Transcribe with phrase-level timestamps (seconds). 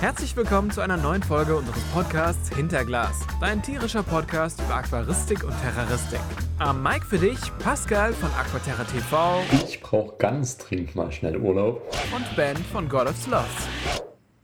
[0.00, 5.52] Herzlich willkommen zu einer neuen Folge unseres Podcasts Hinterglas, dein tierischer Podcast über Aquaristik und
[5.60, 6.20] Terroristik.
[6.60, 9.42] Am Mike für dich Pascal von Aquaterra TV.
[9.66, 11.82] Ich brauche ganz dringend mal schnell Urlaub.
[12.14, 13.66] Und Ben von God of Sloths.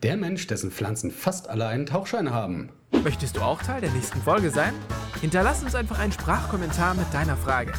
[0.03, 2.71] Der Mensch, dessen Pflanzen fast alle einen Tauchschein haben.
[3.05, 4.75] Möchtest du auch Teil der nächsten Folge sein?
[5.21, 7.73] Hinterlass uns einfach einen Sprachkommentar mit deiner Frage.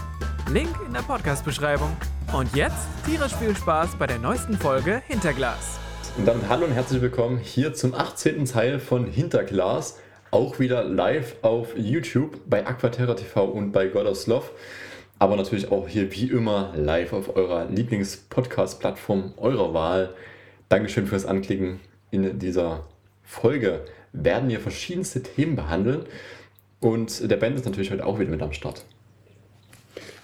[0.50, 1.92] Link in der Podcast-Beschreibung.
[2.32, 5.78] Und jetzt tierisch viel Spaß bei der neuesten Folge Hinterglas.
[6.18, 8.46] Und dann hallo und herzlich willkommen hier zum 18.
[8.46, 10.00] Teil von Hinterglas.
[10.32, 14.50] Auch wieder live auf YouTube bei Aquaterra TV und bei God of Love.
[15.20, 20.16] Aber natürlich auch hier wie immer live auf eurer Lieblings-Podcast-Plattform eurer Wahl.
[20.70, 21.82] Dankeschön fürs Anklicken.
[22.12, 22.86] In dieser
[23.24, 26.06] Folge werden wir verschiedenste Themen behandeln.
[26.80, 28.86] Und der Band ist natürlich heute auch wieder mit am Start.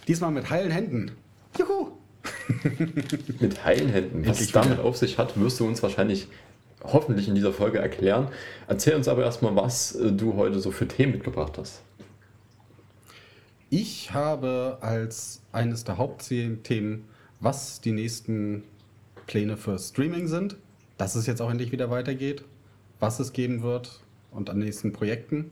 [0.08, 1.12] Diesmal mit heilen Händen.
[3.40, 4.28] Mit heilen Händen.
[4.28, 6.28] Was es damit auf sich hat, wirst du uns wahrscheinlich
[6.84, 8.28] hoffentlich in dieser Folge erklären.
[8.68, 11.82] Erzähl uns aber erstmal, was äh, du heute so für Themen mitgebracht hast.
[13.70, 17.06] Ich habe als eines der Hauptthemen,
[17.40, 18.64] was die nächsten
[19.28, 20.58] Pläne für Streaming sind,
[20.98, 22.44] dass es jetzt auch endlich wieder weitergeht,
[23.00, 25.52] was es geben wird und an nächsten Projekten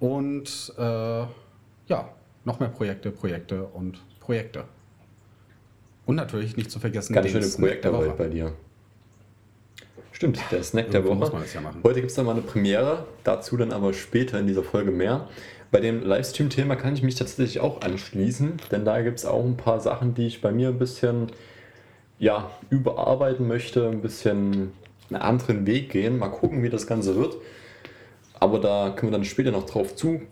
[0.00, 2.08] und äh, ja,
[2.44, 4.64] noch mehr Projekte, Projekte und Projekte.
[6.06, 8.52] Und natürlich nicht zu vergessen, ganz schöne Projektarbeit bei dir.
[10.12, 11.30] Stimmt, der Snack der Woche.
[11.52, 14.90] Ja Heute gibt es dann mal eine Premiere, dazu dann aber später in dieser Folge
[14.90, 15.28] mehr.
[15.70, 19.58] Bei dem Livestream-Thema kann ich mich tatsächlich auch anschließen, denn da gibt es auch ein
[19.58, 21.26] paar Sachen, die ich bei mir ein bisschen
[22.18, 24.72] ja, überarbeiten möchte, ein bisschen
[25.10, 26.18] einen anderen Weg gehen.
[26.18, 27.36] Mal gucken, wie das Ganze wird.
[28.40, 30.22] Aber da können wir dann später noch drauf zu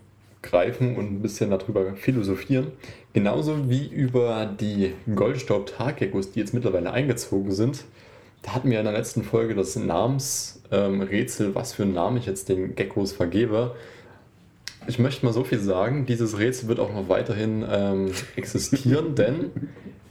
[0.45, 2.67] greifen und ein bisschen darüber philosophieren.
[3.13, 7.85] Genauso wie über die Goldstaub-Taggeckos, die jetzt mittlerweile eingezogen sind.
[8.41, 12.25] Da hatten wir in der letzten Folge das Namensrätsel, ähm, was für einen Namen ich
[12.25, 13.75] jetzt den Geckos vergebe.
[14.87, 19.51] Ich möchte mal so viel sagen, dieses Rätsel wird auch noch weiterhin ähm, existieren, denn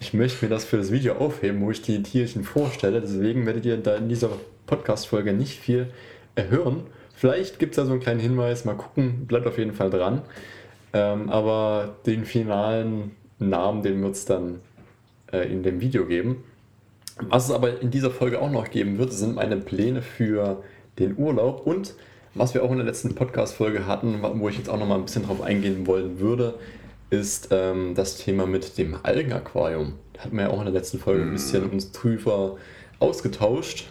[0.01, 3.01] ich möchte mir das für das Video aufheben, wo ich die Tierchen vorstelle.
[3.01, 4.31] Deswegen werdet ihr da in dieser
[4.67, 5.87] Podcast-Folge nicht viel
[6.35, 6.83] erhören.
[7.15, 10.23] Vielleicht gibt es da so einen kleinen Hinweis, mal gucken, bleibt auf jeden Fall dran.
[10.93, 14.61] Ähm, aber den finalen Namen, den wird es dann
[15.33, 16.45] äh, in dem Video geben.
[17.21, 20.63] Was es aber in dieser Folge auch noch geben wird, sind meine Pläne für
[20.99, 21.95] den Urlaub und
[22.35, 25.05] was wir auch in der letzten Podcast-Folge hatten, wo ich jetzt auch noch mal ein
[25.05, 26.55] bisschen drauf eingehen wollen würde,
[27.11, 29.95] ist ähm, das Thema mit dem Algenaquarium.
[30.15, 32.57] Da hatten wir ja auch in der letzten Folge ein bisschen uns drüber
[32.99, 33.87] ausgetauscht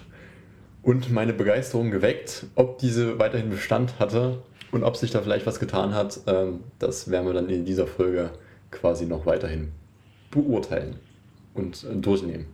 [0.83, 2.45] und meine Begeisterung geweckt.
[2.55, 4.39] Ob diese weiterhin Bestand hatte
[4.71, 7.88] und ob sich da vielleicht was getan hat, ähm, das werden wir dann in dieser
[7.88, 8.29] Folge
[8.69, 9.71] quasi noch weiterhin
[10.29, 10.97] beurteilen
[11.53, 12.45] und äh, durchnehmen.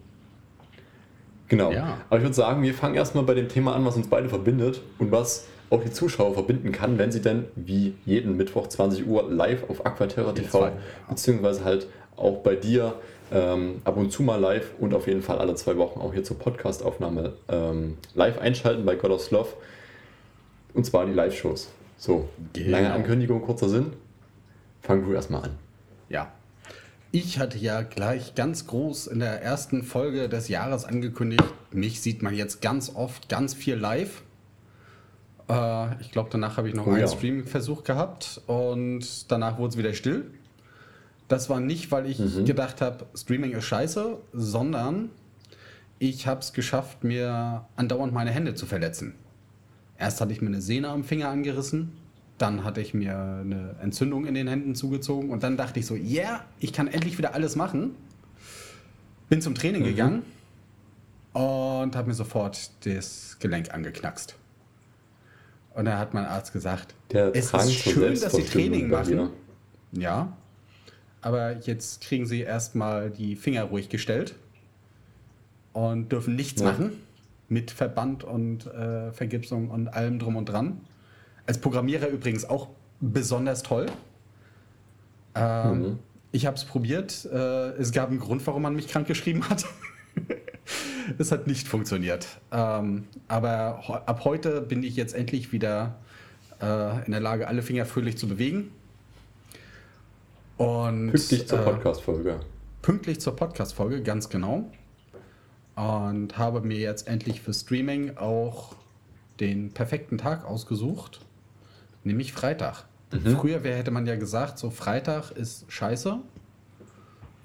[1.48, 1.72] Genau.
[1.72, 1.98] Ja.
[2.10, 4.82] Aber ich würde sagen, wir fangen erstmal bei dem Thema an, was uns beide verbindet
[5.00, 9.30] und was auch die Zuschauer verbinden kann, wenn sie denn wie jeden Mittwoch 20 Uhr
[9.32, 10.72] live auf Aquaterra TV,
[11.08, 12.96] beziehungsweise halt auch bei dir
[13.32, 16.24] ähm, ab und zu mal live und auf jeden Fall alle zwei Wochen auch hier
[16.24, 19.50] zur Podcastaufnahme ähm, live einschalten bei God of Love.
[20.74, 21.70] Und zwar die Live-Shows.
[21.98, 22.72] So, genau.
[22.72, 23.94] lange Ankündigung, kurzer Sinn.
[24.82, 25.52] Fangen wir erstmal an.
[26.10, 26.32] Ja.
[27.12, 32.22] Ich hatte ja gleich ganz groß in der ersten Folge des Jahres angekündigt, mich sieht
[32.22, 34.22] man jetzt ganz oft, ganz viel live.
[35.50, 37.08] Äh, ich glaube, danach habe ich noch oh, einen ja.
[37.08, 40.32] Streaming-Versuch gehabt und danach wurde es wieder still.
[41.30, 42.44] Das war nicht, weil ich mhm.
[42.44, 45.10] gedacht habe, Streaming ist scheiße, sondern
[46.00, 49.14] ich habe es geschafft, mir andauernd meine Hände zu verletzen.
[49.98, 51.92] Erst hatte ich mir eine Sehne am Finger angerissen,
[52.40, 55.96] dann hatte ich mir eine Entzündung in den Händen zugezogen und dann dachte ich so,
[55.96, 57.96] ja, yeah, ich kann endlich wieder alles machen.
[59.28, 59.88] Bin zum Training mhm.
[59.88, 60.24] gegangen
[61.34, 64.36] und habe mir sofort das Gelenk angeknackst.
[65.76, 69.30] Und da hat mein Arzt gesagt, Der es ist schön, dass Sie Training machen.
[69.92, 70.34] Ja,
[71.22, 74.36] aber jetzt kriegen sie erstmal die Finger ruhig gestellt
[75.74, 76.72] und dürfen nichts ja.
[76.72, 76.92] machen
[77.50, 80.82] mit Verband und äh, Vergipsung und allem drum und dran.
[81.46, 83.88] Als Programmierer übrigens auch besonders toll.
[85.36, 86.00] Ähm, mhm.
[86.32, 87.26] Ich habe es probiert.
[87.26, 89.66] Äh, es gab einen Grund, warum man mich krank geschrieben hat.
[91.18, 92.28] es hat nicht funktioniert.
[92.52, 95.96] Ähm, aber ab heute bin ich jetzt endlich wieder
[96.62, 98.72] äh, in der Lage, alle Finger fröhlich zu bewegen.
[100.60, 102.40] Und, pünktlich zur äh, Podcast-Folge.
[102.82, 104.70] Pünktlich zur Podcast-Folge, ganz genau.
[105.78, 108.76] Und habe mir jetzt endlich für Streaming auch
[109.40, 111.22] den perfekten Tag ausgesucht,
[112.04, 112.84] nämlich Freitag.
[113.14, 113.38] Mhm.
[113.38, 116.18] Früher hätte man ja gesagt, so Freitag ist scheiße,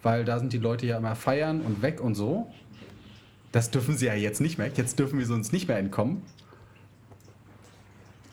[0.02, 2.48] weil da sind die Leute ja immer feiern und weg und so.
[3.52, 4.72] Das dürfen sie ja jetzt nicht mehr.
[4.74, 6.22] Jetzt dürfen wir uns nicht mehr entkommen.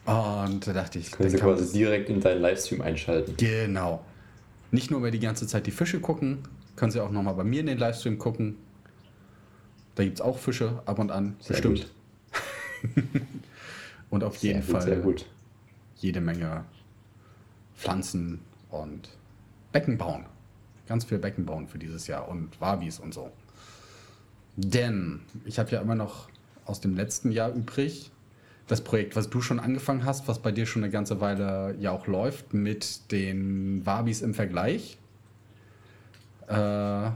[0.06, 3.36] Und da dachte ich, können Sie quasi direkt in deinen Livestream einschalten.
[3.38, 4.04] Genau.
[4.72, 6.40] Nicht nur mehr die ganze Zeit die Fische gucken,
[6.76, 8.56] können Sie auch nochmal bei mir in den Livestream gucken.
[9.96, 11.92] Da gibt es auch Fische ab und an, sehr bestimmt.
[14.10, 15.16] und auf jeden gut, Fall
[15.98, 16.66] jede Menge
[17.76, 18.40] Pflanzen
[18.70, 19.10] und
[19.72, 20.26] Becken bauen.
[20.88, 23.32] Ganz viel Becken bauen für dieses Jahr und Wabis und so.
[24.56, 26.30] Denn ich habe ja immer noch
[26.66, 28.12] aus dem letzten Jahr übrig
[28.72, 31.92] das Projekt, was du schon angefangen hast, was bei dir schon eine ganze Weile ja
[31.92, 34.98] auch läuft, mit den Wabis im Vergleich.
[36.48, 37.10] Äh,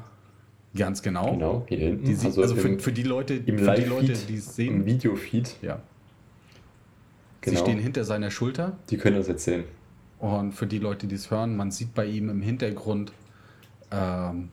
[0.75, 1.31] ganz genau.
[1.31, 2.03] Genau, hier hinten.
[2.03, 4.81] Die, also, also für, für, die Leute, im für die Leute, die es sehen.
[4.81, 5.55] Im Videofeed.
[5.61, 5.81] Ja.
[7.39, 7.55] Genau.
[7.55, 8.77] Sie stehen hinter seiner Schulter.
[8.89, 9.63] Die können das jetzt sehen.
[10.19, 13.13] Und für die Leute, die es hören, man sieht bei ihm im Hintergrund
[13.91, 14.49] ähm,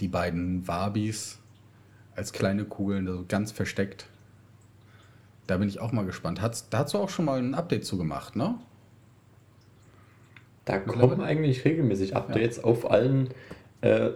[0.00, 1.38] die beiden Wabis
[2.16, 4.08] als kleine Kugeln, also ganz versteckt.
[5.46, 6.40] Da bin ich auch mal gespannt.
[6.40, 8.56] Hat's, da hast du auch schon mal ein Update zu gemacht, ne?
[10.64, 12.64] Da kommen eigentlich regelmäßig Updates ja.
[12.64, 13.30] auf allen
[13.82, 14.10] äh,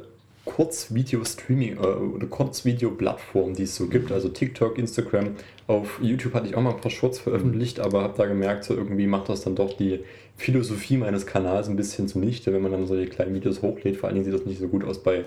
[0.44, 4.10] Kurzvideo-Streaming äh, oder Kurzvideo-Plattformen, die es so gibt.
[4.10, 5.36] Also TikTok, Instagram.
[5.68, 8.74] Auf YouTube hatte ich auch mal ein paar Shorts veröffentlicht, aber habe da gemerkt, so
[8.74, 10.00] irgendwie macht das dann doch die
[10.36, 13.96] Philosophie meines Kanals ein bisschen zunichte, wenn man dann solche kleinen Videos hochlädt.
[13.96, 15.26] Vor allen Dingen sieht das nicht so gut aus bei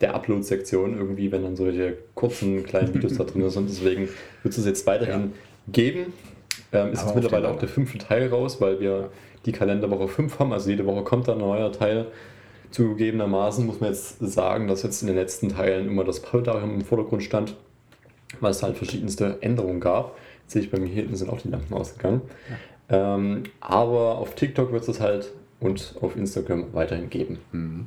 [0.00, 3.68] der Upload-Sektion irgendwie, wenn dann solche kurzen kleinen Videos da drin sind.
[3.68, 4.08] Deswegen
[4.42, 5.72] wird es jetzt weiterhin ja.
[5.72, 6.12] geben.
[6.72, 9.10] Ähm, ist jetzt mittlerweile auch der fünfte Teil raus, weil wir
[9.46, 10.52] die Kalenderwoche 5 haben.
[10.52, 12.06] Also jede Woche kommt da ein neuer Teil.
[12.70, 16.80] Zugegebenermaßen muss man jetzt sagen, dass jetzt in den letzten Teilen immer das Paultarium im
[16.82, 17.56] Vordergrund stand,
[18.40, 20.16] weil es halt verschiedenste Änderungen gab.
[20.42, 22.22] Jetzt sehe ich bei mir hier hinten sind auch die Lampen ausgegangen.
[22.90, 23.14] Ja.
[23.14, 27.38] Ähm, aber auf TikTok wird es halt und auf Instagram weiterhin geben.
[27.52, 27.86] Mhm.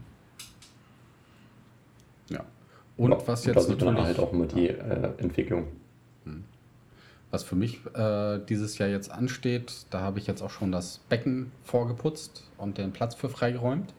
[2.97, 5.67] Und ja, was jetzt und natürlich halt auch immer die äh, Entwicklung.
[6.25, 6.43] Hm.
[7.29, 10.99] Was für mich äh, dieses Jahr jetzt ansteht, da habe ich jetzt auch schon das
[11.09, 13.93] Becken vorgeputzt und den Platz für freigeräumt.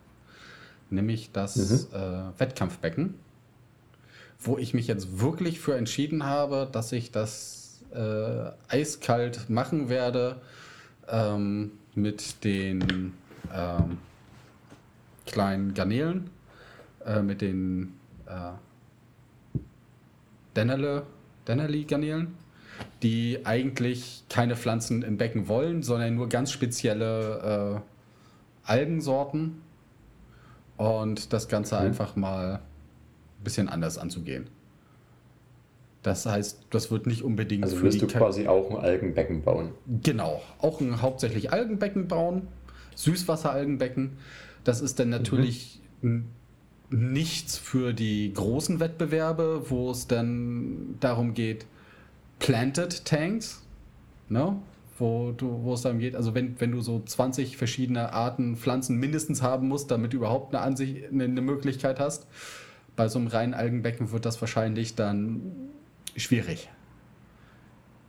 [0.90, 1.96] Nämlich das mhm.
[1.96, 3.14] äh, Wettkampfbecken,
[4.40, 10.40] wo ich mich jetzt wirklich für entschieden habe, dass ich das äh, eiskalt machen werde
[11.08, 13.12] ähm, mit den
[13.54, 13.98] ähm,
[15.26, 16.30] kleinen Garnelen,
[17.04, 17.94] äh, mit den
[18.26, 18.52] äh,
[20.56, 21.04] Dennerle,
[21.46, 22.34] Dennerli-Garnelen,
[23.02, 27.82] die eigentlich keine Pflanzen im Becken wollen, sondern nur ganz spezielle
[28.66, 29.62] äh, Algensorten
[30.76, 31.82] und das Ganze mhm.
[31.82, 34.48] einfach mal ein bisschen anders anzugehen.
[36.02, 39.72] Das heißt, das wird nicht unbedingt also wirst du quasi auch ein Algenbecken bauen.
[40.02, 42.48] Genau, auch ein hauptsächlich Algenbecken bauen,
[42.94, 44.12] Süßwasseralgenbecken.
[44.64, 46.26] Das ist dann natürlich mhm
[46.90, 51.66] nichts für die großen Wettbewerbe, wo es dann darum geht,
[52.38, 53.62] Planted Tanks,
[54.28, 54.56] ne?
[54.98, 58.96] wo, du, wo es darum geht, also wenn, wenn du so 20 verschiedene Arten Pflanzen
[58.96, 62.26] mindestens haben musst, damit du überhaupt eine, Ansicht, eine, eine Möglichkeit hast,
[62.96, 65.52] bei so einem reinen Algenbecken wird das wahrscheinlich dann
[66.16, 66.68] schwierig.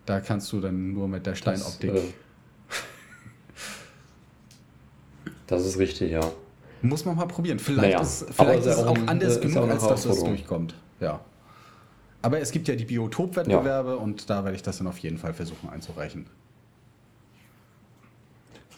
[0.05, 1.93] Da kannst du dann nur mit der Steinoptik.
[1.93, 2.07] Das, äh,
[5.45, 6.31] das ist richtig, ja.
[6.81, 7.59] Muss man mal probieren.
[7.59, 10.75] Vielleicht naja, ist, vielleicht ist es auch, anders äh, genug, als dass das durchkommt.
[10.99, 11.19] Ja.
[12.21, 13.95] Aber es gibt ja die Biotop-Wettbewerbe ja.
[13.95, 16.25] und da werde ich das dann auf jeden Fall versuchen einzureichen.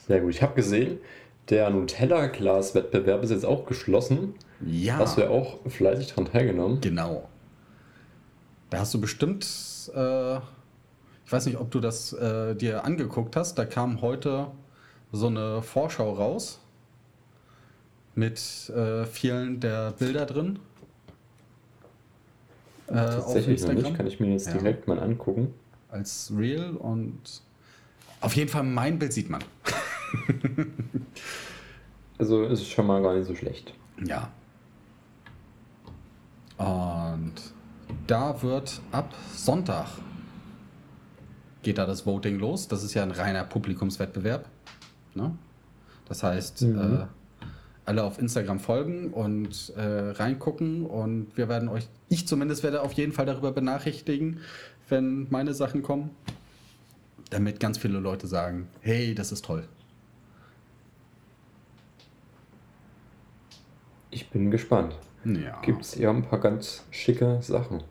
[0.07, 0.31] Sehr gut.
[0.31, 0.99] Ich habe gesehen,
[1.49, 4.35] der Nutella-Glas-Wettbewerb ist jetzt auch geschlossen.
[4.65, 4.97] Ja.
[4.97, 6.81] Hast du ja auch fleißig daran teilgenommen.
[6.81, 7.27] Genau.
[8.69, 9.45] Da hast du bestimmt,
[9.93, 14.47] äh, ich weiß nicht, ob du das äh, dir angeguckt hast, da kam heute
[15.11, 16.59] so eine Vorschau raus
[18.15, 20.59] mit äh, vielen der Bilder drin.
[22.87, 24.53] Äh, Tatsächlich noch nicht, kann ich mir jetzt ja.
[24.53, 25.53] direkt mal angucken.
[25.89, 27.19] Als Real und
[28.21, 29.43] auf jeden Fall mein Bild sieht man.
[32.17, 33.73] also ist es schon mal gar nicht so schlecht.
[34.05, 34.29] Ja.
[36.57, 37.33] Und
[38.07, 39.87] da wird ab Sonntag
[41.63, 42.67] geht da das Voting los.
[42.67, 44.47] Das ist ja ein reiner Publikumswettbewerb.
[45.13, 45.35] Ne?
[46.07, 46.79] Das heißt, mhm.
[46.79, 47.05] äh,
[47.91, 52.93] alle auf Instagram folgen und äh, reingucken und wir werden euch, ich zumindest werde auf
[52.93, 54.39] jeden Fall darüber benachrichtigen,
[54.87, 56.11] wenn meine Sachen kommen,
[57.31, 59.67] damit ganz viele Leute sagen, hey, das ist toll.
[64.09, 64.95] Ich bin gespannt.
[65.25, 65.59] Ja.
[65.61, 67.83] Gibt es ja ein paar ganz schicke Sachen.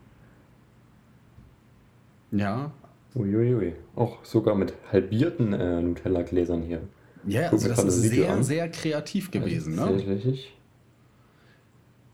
[2.30, 2.73] Ja.
[3.14, 3.75] Uiuiui.
[3.97, 6.80] Auch sogar mit halbierten äh, Nutella-Gläsern hier.
[7.27, 8.43] Ja, also das ist sehr, an.
[8.43, 9.77] sehr kreativ gewesen.
[9.77, 9.97] Ja, ne?
[9.97, 10.53] Richtig.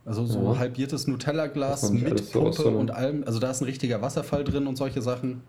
[0.05, 0.59] Also so ja.
[0.59, 3.25] halbiertes Nutella-Glas mit Pumpe so und allem.
[3.25, 5.43] Also da ist ein richtiger Wasserfall drin und solche Sachen.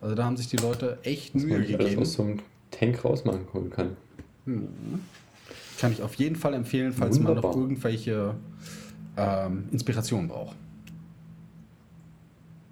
[0.00, 1.80] Also da haben sich die Leute echt Mühe man gegeben.
[1.82, 2.40] Alles aus so einem
[2.70, 3.96] Tank rausmachen kann.
[4.44, 4.68] Hm.
[5.78, 7.42] Kann ich auf jeden Fall empfehlen, falls Wunderbar.
[7.42, 8.34] man noch irgendwelche
[9.16, 10.56] ähm, Inspirationen braucht.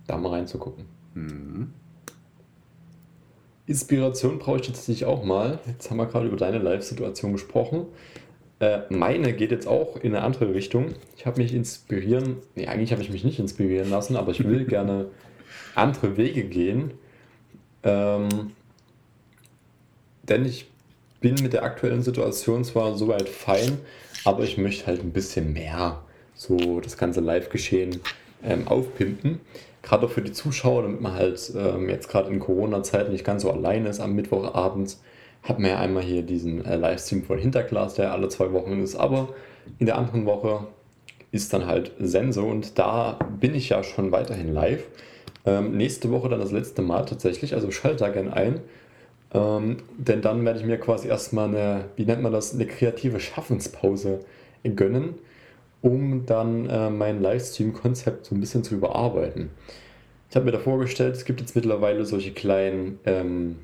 [0.07, 0.85] Da mal reinzugucken.
[1.15, 1.73] Mhm.
[3.67, 5.59] Inspiration brauche ich tatsächlich auch mal.
[5.67, 7.87] Jetzt haben wir gerade über deine Live-Situation gesprochen.
[8.61, 10.95] Äh, meine geht jetzt auch in eine andere Richtung.
[11.17, 14.65] Ich habe mich inspirieren, nee, eigentlich habe ich mich nicht inspirieren lassen, aber ich will
[14.69, 15.07] gerne
[15.75, 16.93] andere Wege gehen.
[17.83, 18.53] Ähm,
[20.23, 20.71] denn ich
[21.21, 23.79] bin mit der aktuellen Situation zwar soweit fein,
[24.25, 26.03] aber ich möchte halt ein bisschen mehr
[26.35, 28.01] so das ganze Live-Geschehen
[28.45, 29.41] ähm, aufpimpen.
[29.87, 33.43] Gerade auch für die Zuschauer, damit man halt ähm, jetzt gerade in Corona-Zeiten nicht ganz
[33.43, 34.97] so alleine ist am Mittwochabend
[35.49, 38.97] hat man ja einmal hier diesen äh, Livestream von Hinterglas, der alle zwei Wochen ist,
[38.97, 39.29] aber
[39.79, 40.67] in der anderen Woche
[41.31, 44.83] ist dann halt Sense und da bin ich ja schon weiterhin live.
[45.45, 48.61] Ähm, nächste Woche dann das letzte Mal tatsächlich, also schalte da gerne ein.
[49.35, 53.21] Ähm, denn dann werde ich mir quasi erstmal eine, wie nennt man das, eine kreative
[53.21, 54.21] Schaffenspause
[54.75, 55.15] gönnen,
[55.87, 59.51] um dann äh, mein Livestream-Konzept so ein bisschen zu überarbeiten.
[60.29, 63.57] Ich habe mir da vorgestellt, es gibt jetzt mittlerweile solche kleinen ähm,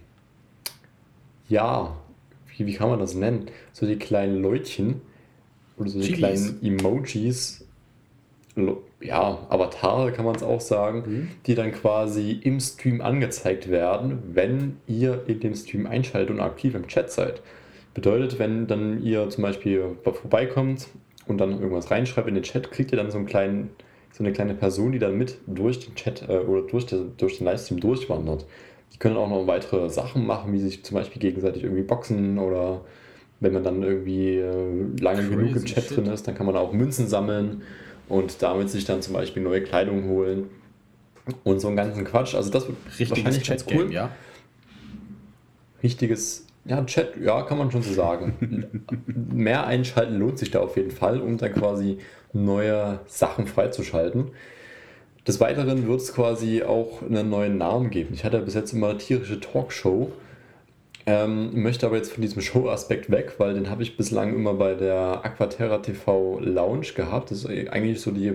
[1.49, 1.97] ja,
[2.57, 3.47] wie, wie kann man das nennen?
[3.73, 5.01] So die kleinen Leutchen
[5.77, 7.67] oder so die kleinen Emojis,
[9.01, 11.29] ja, Avatare kann man es auch sagen, mhm.
[11.47, 16.75] die dann quasi im Stream angezeigt werden, wenn ihr in dem Stream einschaltet und aktiv
[16.77, 17.43] im Chat seid.
[17.95, 20.87] Bedeutet, wenn dann ihr zum Beispiel vorbeikommt
[21.27, 23.71] und dann irgendwas reinschreibt in den Chat, kriegt ihr dann so einen kleinen
[24.13, 27.39] so eine kleine Person, die dann mit durch den Chat äh, oder durch, den, durch
[27.39, 28.47] den Livestream durchwandert.
[28.93, 32.83] Die können auch noch weitere Sachen machen, wie sich zum Beispiel gegenseitig irgendwie boxen oder
[33.41, 35.97] wenn man dann irgendwie äh, lange Crazy genug im Chat shit.
[35.97, 37.63] drin ist, dann kann man auch Münzen sammeln
[38.09, 40.51] und damit sich dann zum Beispiel neue Kleidung holen
[41.43, 42.35] und so einen ganzen Quatsch.
[42.35, 43.91] Also das wird richtiges Chat cool.
[43.91, 44.11] ja.
[45.83, 48.87] Richtiges ja, Chat, ja, kann man schon so sagen.
[49.07, 51.99] Mehr einschalten lohnt sich da auf jeden Fall, um dann quasi
[52.33, 54.31] neue Sachen freizuschalten.
[55.27, 58.15] Des Weiteren wird es quasi auch einen neuen Namen geben.
[58.15, 60.13] Ich hatte bis jetzt immer tierische Talkshow,
[61.07, 64.75] ähm, möchte aber jetzt von diesem Show-Aspekt weg, weil den habe ich bislang immer bei
[64.75, 67.31] der Aquaterra TV Lounge gehabt.
[67.31, 68.35] Das ist eigentlich so die,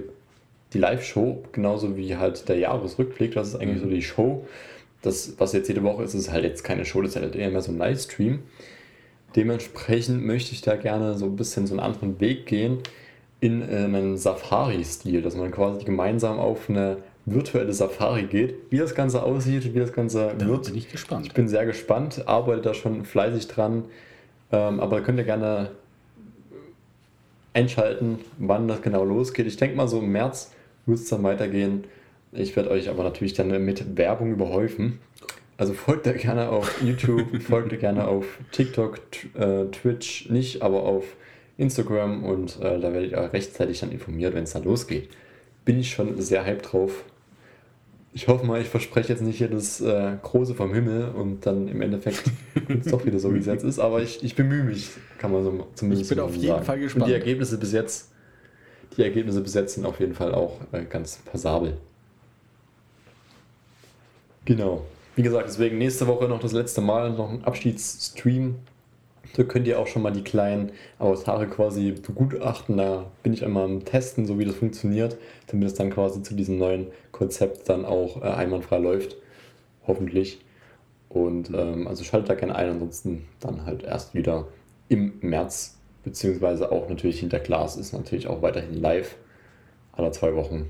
[0.74, 3.34] die Live-Show, genauso wie halt der Jahresrückblick.
[3.36, 3.90] Das ist eigentlich mhm.
[3.90, 4.46] so die Show.
[5.02, 7.50] Das, was jetzt jede Woche ist, ist halt jetzt keine Show, das ist halt eher
[7.50, 8.40] mehr so ein Livestream.
[9.36, 12.80] Dementsprechend möchte ich da gerne so ein bisschen so einen anderen Weg gehen
[13.40, 18.56] in äh, einen Safari-Stil, dass man quasi gemeinsam auf eine virtuelle Safari geht.
[18.70, 20.66] Wie das Ganze aussieht, wie das Ganze da wird.
[20.66, 21.28] Bin ich gespannt.
[21.28, 23.86] Ich bin sehr gespannt, arbeite da schon fleißig dran.
[24.52, 25.72] Ähm, aber könnt ihr gerne
[27.54, 29.46] einschalten, wann das genau losgeht.
[29.46, 30.52] Ich denke mal, so im März
[30.86, 31.84] wird es dann weitergehen.
[32.32, 35.00] Ich werde euch aber natürlich dann mit Werbung überhäufen.
[35.58, 39.00] Also folgt da gerne auf YouTube, folgt da gerne auf TikTok,
[39.34, 41.04] äh, Twitch nicht, aber auf
[41.58, 45.10] Instagram und äh, da werdet ihr rechtzeitig dann informiert, wenn es dann losgeht.
[45.66, 47.04] Bin ich schon sehr hyped drauf.
[48.14, 51.68] Ich hoffe mal, ich verspreche jetzt nicht hier das äh, Große vom Himmel und dann
[51.68, 52.24] im Endeffekt
[52.70, 55.44] ist doch wieder so, wie es jetzt ist, aber ich, ich bemühe mich, kann man
[55.44, 56.66] so zumindest Ich bin auf jeden sagen.
[56.66, 57.04] Fall gespannt.
[57.04, 58.12] Und die Ergebnisse bis jetzt,
[58.96, 61.78] die Ergebnisse bis jetzt sind auf jeden Fall auch äh, ganz passabel.
[64.48, 64.82] Genau.
[65.16, 68.56] Wie gesagt, deswegen nächste Woche noch das letzte Mal, noch ein Abschiedsstream
[69.38, 72.78] da könnt ihr auch schon mal die kleinen Avatare quasi begutachten.
[72.78, 76.34] Da bin ich einmal am Testen, so wie das funktioniert, damit es dann quasi zu
[76.34, 79.16] diesem neuen Konzept dann auch äh, einwandfrei läuft.
[79.86, 80.40] Hoffentlich.
[81.10, 84.48] Und ähm, also schaltet da gerne ein, ansonsten dann halt erst wieder
[84.90, 89.16] im März, beziehungsweise auch natürlich hinter Glas ist natürlich auch weiterhin live
[89.94, 90.68] aller zwei Wochen.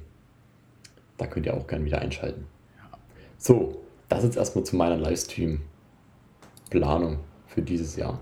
[1.17, 2.45] Da könnt ihr auch gerne wieder einschalten.
[3.37, 8.19] So, das jetzt erstmal zu meiner Livestream-Planung für dieses Jahr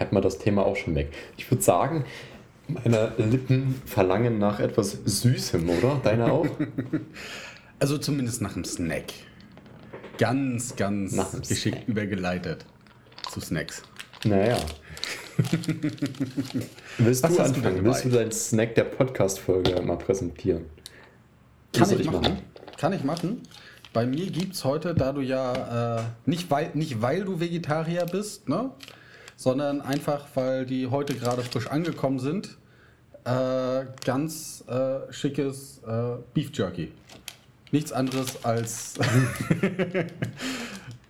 [0.00, 1.12] hätten wir das Thema auch schon weg.
[1.36, 2.04] Ich würde sagen,
[2.66, 6.00] meine Lippen verlangen nach etwas Süßem, oder?
[6.02, 6.46] Deine auch?
[7.82, 9.04] Also zumindest nach einem Snack.
[10.18, 11.16] Ganz, ganz
[11.48, 11.88] geschickt Snack.
[11.88, 12.66] übergeleitet
[13.32, 13.82] zu Snacks.
[14.22, 14.58] Naja.
[16.98, 17.78] Willst Was du anfangen?
[17.78, 20.66] Du Willst du deinen Snack der Podcast-Folge mal präsentieren?
[21.72, 22.20] Kann ich, ich machen?
[22.20, 22.42] machen?
[22.80, 23.42] Kann ich machen.
[23.92, 28.06] Bei mir gibt es heute, da du ja äh, nicht, weil, nicht weil du Vegetarier
[28.06, 28.70] bist, ne?
[29.36, 32.56] sondern einfach, weil die heute gerade frisch angekommen sind.
[33.24, 36.90] Äh, ganz äh, schickes äh, Beef Jerky.
[37.70, 38.94] Nichts anderes als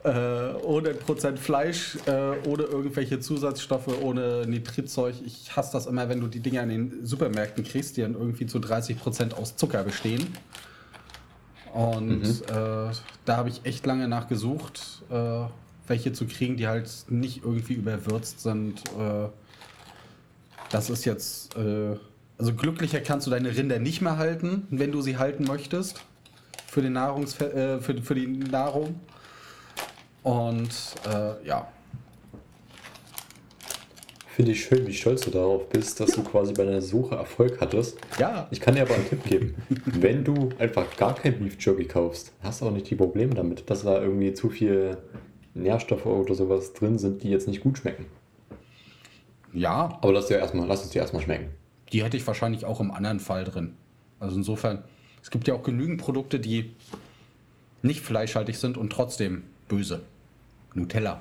[0.03, 5.15] äh, 100% Fleisch, äh, ohne irgendwelche Zusatzstoffe, ohne Nitritzeug.
[5.25, 8.47] Ich hasse das immer, wenn du die Dinger in den Supermärkten kriegst, die dann irgendwie
[8.47, 10.27] zu 30% aus Zucker bestehen.
[11.73, 12.43] Und mhm.
[12.49, 12.93] äh,
[13.25, 15.45] da habe ich echt lange nachgesucht, äh,
[15.87, 18.83] welche zu kriegen, die halt nicht irgendwie überwürzt sind.
[18.99, 19.29] Äh,
[20.71, 21.97] das ist jetzt, äh,
[22.39, 26.03] also glücklicher kannst du deine Rinder nicht mehr halten, wenn du sie halten möchtest.
[26.67, 29.01] Für, den Nahrungs äh, für, für die Nahrung.
[30.23, 30.71] Und
[31.09, 31.69] äh, ja,
[34.41, 37.61] Finde ich schön, wie stolz du darauf bist, dass du quasi bei deiner Suche Erfolg
[37.61, 37.99] hattest.
[38.19, 38.49] Ja.
[38.51, 39.55] Ich kann dir aber einen Tipp geben.
[39.85, 43.69] Wenn du einfach gar kein Beef Jerky kaufst, hast du auch nicht die Probleme damit,
[43.69, 44.97] dass da irgendwie zu viel
[45.53, 48.07] Nährstoffe oder sowas drin sind, die jetzt nicht gut schmecken.
[49.53, 49.99] Ja.
[50.01, 51.51] Aber lass, dir erstmal, lass es dir erstmal schmecken.
[51.93, 53.75] Die hätte ich wahrscheinlich auch im anderen Fall drin.
[54.21, 54.85] Also insofern,
[55.23, 56.71] es gibt ja auch genügend Produkte, die
[57.83, 60.01] nicht fleischhaltig sind und trotzdem böse.
[60.73, 61.21] Nutella.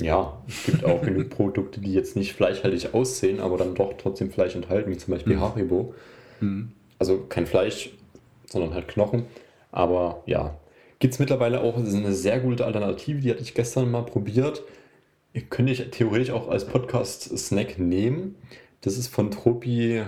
[0.00, 4.30] Ja, es gibt auch genug Produkte, die jetzt nicht fleischhaltig aussehen, aber dann doch trotzdem
[4.30, 5.40] Fleisch enthalten, wie zum Beispiel mhm.
[5.40, 5.94] Haribo.
[6.40, 6.72] Mhm.
[6.98, 7.90] Also kein Fleisch,
[8.46, 9.24] sondern halt Knochen.
[9.72, 10.58] Aber ja,
[10.98, 14.62] gibt es mittlerweile auch eine sehr gute Alternative, die hatte ich gestern mal probiert.
[15.50, 18.36] Könnte ich theoretisch auch als Podcast-Snack nehmen.
[18.80, 20.02] Das ist von Tropi,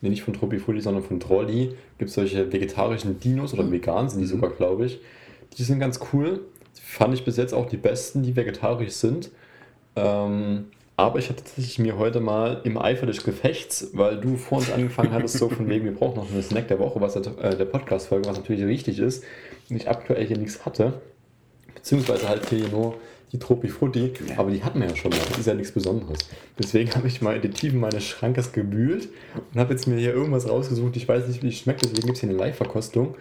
[0.00, 1.74] nee, nicht von Tropi Fully, sondern von Trolli.
[1.98, 3.72] Gibt es solche vegetarischen Dinos oder mhm.
[3.72, 5.00] vegan sind die sogar, glaube ich.
[5.56, 6.42] Die sind ganz cool
[6.88, 9.30] fand ich bis jetzt auch die besten, die vegetarisch sind.
[9.94, 14.58] Ähm, aber ich hatte tatsächlich mir heute mal im Eifer des Gefechts, weil du vor
[14.58, 17.26] uns angefangen hattest, so von wegen, wir brauchen noch einen Snack der Woche, was der,
[17.38, 19.22] äh, der Podcast-Folge, was natürlich richtig ist,
[19.68, 20.94] und ich aktuell hier nichts hatte.
[21.74, 22.94] Beziehungsweise halt hier nur
[23.32, 25.20] die Tropi Frutti, aber die hatten wir ja schon mal.
[25.28, 26.18] Das ist ja nichts Besonderes.
[26.58, 29.10] Deswegen habe ich mal in die Tiefen meines Schrankes gewühlt
[29.52, 30.96] und habe jetzt mir hier irgendwas rausgesucht.
[30.96, 33.14] Ich weiß nicht, wie es schmeckt, deswegen gibt es hier eine Live-Verkostung.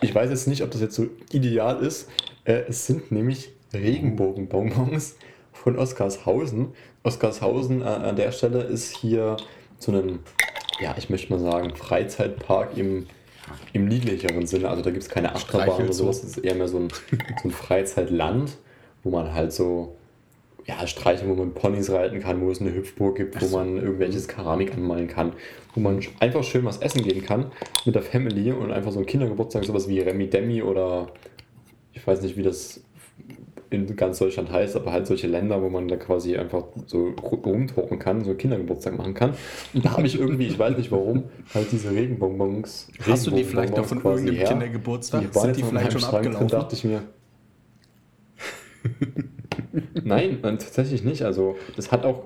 [0.00, 2.08] Ich weiß jetzt nicht, ob das jetzt so ideal ist,
[2.44, 5.16] äh, es sind nämlich Regenbogenbonbons
[5.52, 6.72] von Oskarshausen.
[7.02, 9.36] Oskarshausen äh, an der Stelle ist hier
[9.78, 10.20] zu einem,
[10.80, 13.06] ja, ich möchte mal sagen, Freizeitpark im,
[13.72, 14.68] im niedlicheren Sinne.
[14.68, 16.22] Also da gibt es keine Achterbahn oder sowas.
[16.22, 16.88] Es ist eher mehr so ein,
[17.42, 18.52] so ein Freizeitland,
[19.02, 19.96] wo man halt so
[20.66, 24.28] ja, Streiche, wo man Ponys reiten kann, wo es eine Hüpfburg gibt, wo man irgendwelches
[24.28, 25.32] Keramik anmalen kann,
[25.74, 27.52] wo man einfach schön was essen gehen kann
[27.84, 31.08] mit der Family und einfach so ein Kindergeburtstag, sowas wie Remi Demi oder
[31.92, 32.82] ich weiß nicht, wie das
[33.70, 37.98] in ganz Deutschland heißt, aber halt solche Länder, wo man da quasi einfach so rumtauchen
[37.98, 39.34] kann, so Kindergeburtstag machen kann.
[39.72, 42.88] Und da habe ich irgendwie, ich weiß nicht warum, halt diese Regenbonbons.
[43.06, 44.48] Hast du die vielleicht noch von irgendeinem her.
[44.48, 45.22] Kindergeburtstag?
[45.32, 46.48] Die Sind die vielleicht schon abgelaufen?
[46.48, 47.02] dachte ich mir.
[50.04, 51.22] Nein, tatsächlich nicht.
[51.22, 52.24] Also, das hat auch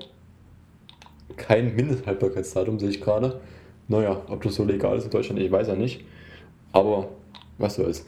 [1.37, 3.41] kein Mindesthaltbarkeitsdatum, sehe ich gerade.
[3.89, 6.05] Naja, ob das so legal ist in Deutschland, ich weiß ja nicht.
[6.73, 7.09] Aber
[7.57, 8.05] was soll's.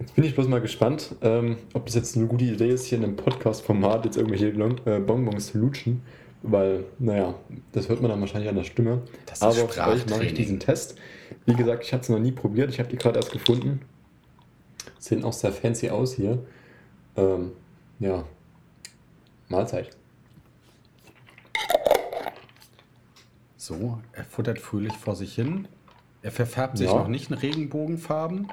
[0.00, 2.98] Jetzt bin ich bloß mal gespannt, ähm, ob das jetzt eine gute Idee ist, hier
[2.98, 6.02] in einem Podcast-Format jetzt irgendwelche Long äh, Bonbons zu lutschen.
[6.42, 7.34] Weil, naja,
[7.72, 9.02] das hört man dann wahrscheinlich an der Stimme.
[9.24, 9.42] Das ist
[9.78, 10.96] Aber euch mache ich diesen Test.
[11.46, 12.70] Wie gesagt, ich habe es noch nie probiert.
[12.70, 13.80] Ich habe die gerade erst gefunden.
[14.98, 16.38] Sehen auch sehr fancy aus hier.
[17.16, 17.52] Ähm,
[17.98, 18.24] ja,
[19.48, 19.96] Mahlzeit.
[23.56, 25.68] So, er futtert fröhlich vor sich hin.
[26.20, 26.94] Er verfärbt sich ja.
[26.94, 28.50] noch nicht in Regenbogenfarben.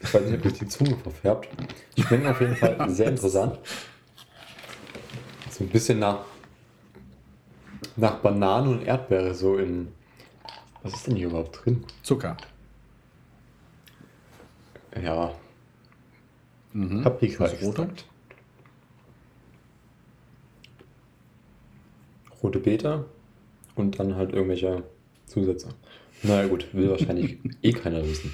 [0.00, 1.48] Ich weiß nicht, ob das die Zunge verfärbt.
[1.96, 3.58] Die schmecken auf jeden Fall sehr interessant.
[5.50, 6.24] So ein bisschen nach,
[7.96, 9.92] nach Banane und Erdbeere, so in.
[10.82, 11.84] Was ist denn hier überhaupt drin?
[12.02, 12.36] Zucker.
[15.02, 15.32] Ja.
[16.76, 17.02] Mhm.
[17.02, 18.04] Paprika extrakt.
[22.42, 23.06] Rote Beta
[23.76, 24.82] und dann halt irgendwelche
[25.24, 25.68] Zusätze.
[26.22, 28.30] Na naja, gut, will wahrscheinlich eh keiner wissen.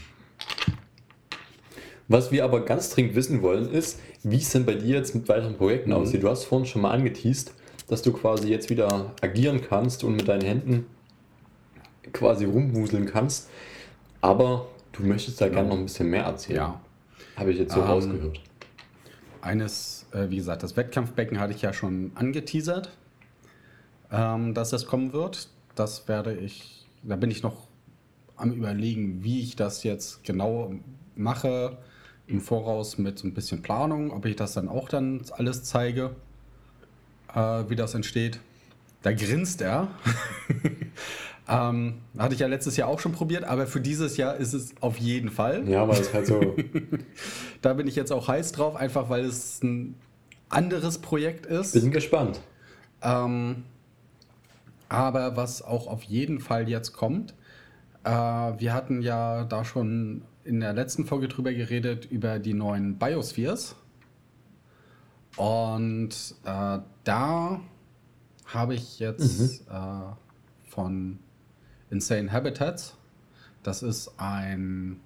[2.08, 5.28] Was wir aber ganz dringend wissen wollen, ist, wie es denn bei dir jetzt mit
[5.28, 5.96] weiteren Projekten mhm.
[5.96, 6.24] aussieht.
[6.24, 7.54] Du hast vorhin schon mal angeteased,
[7.86, 10.86] dass du quasi jetzt wieder agieren kannst und mit deinen Händen
[12.12, 13.48] quasi rumwuseln kannst.
[14.20, 15.52] Aber du möchtest da ja.
[15.52, 16.56] gerne noch ein bisschen mehr erzählen.
[16.56, 16.80] Ja.
[17.36, 18.40] Habe ich jetzt so ähm, rausgehört.
[19.40, 22.90] Eines, äh, wie gesagt, das Wettkampfbecken hatte ich ja schon angeteasert,
[24.10, 25.48] ähm, dass das kommen wird.
[25.74, 27.68] Das werde ich, da bin ich noch
[28.36, 30.74] am überlegen, wie ich das jetzt genau
[31.16, 31.78] mache
[32.26, 36.14] im Voraus mit so ein bisschen Planung, ob ich das dann auch dann alles zeige,
[37.34, 38.40] äh, wie das entsteht.
[39.02, 39.88] Da grinst er.
[41.48, 44.74] ähm, hatte ich ja letztes Jahr auch schon probiert, aber für dieses Jahr ist es
[44.80, 45.68] auf jeden Fall.
[45.68, 46.40] Ja, weil es halt so.
[47.62, 49.96] da bin ich jetzt auch heiß drauf, einfach weil es ein
[50.48, 51.72] anderes Projekt ist.
[51.72, 52.40] Bin gespannt.
[53.02, 53.64] Ähm,
[54.88, 57.34] aber was auch auf jeden Fall jetzt kommt,
[58.04, 62.98] äh, wir hatten ja da schon in der letzten Folge drüber geredet, über die neuen
[62.98, 63.76] Biospheres.
[65.36, 66.10] Und
[66.44, 67.60] äh, da
[68.44, 69.74] habe ich jetzt mhm.
[69.74, 71.18] äh, von
[71.92, 72.96] Insane Habitats.
[73.62, 74.98] Das ist ein,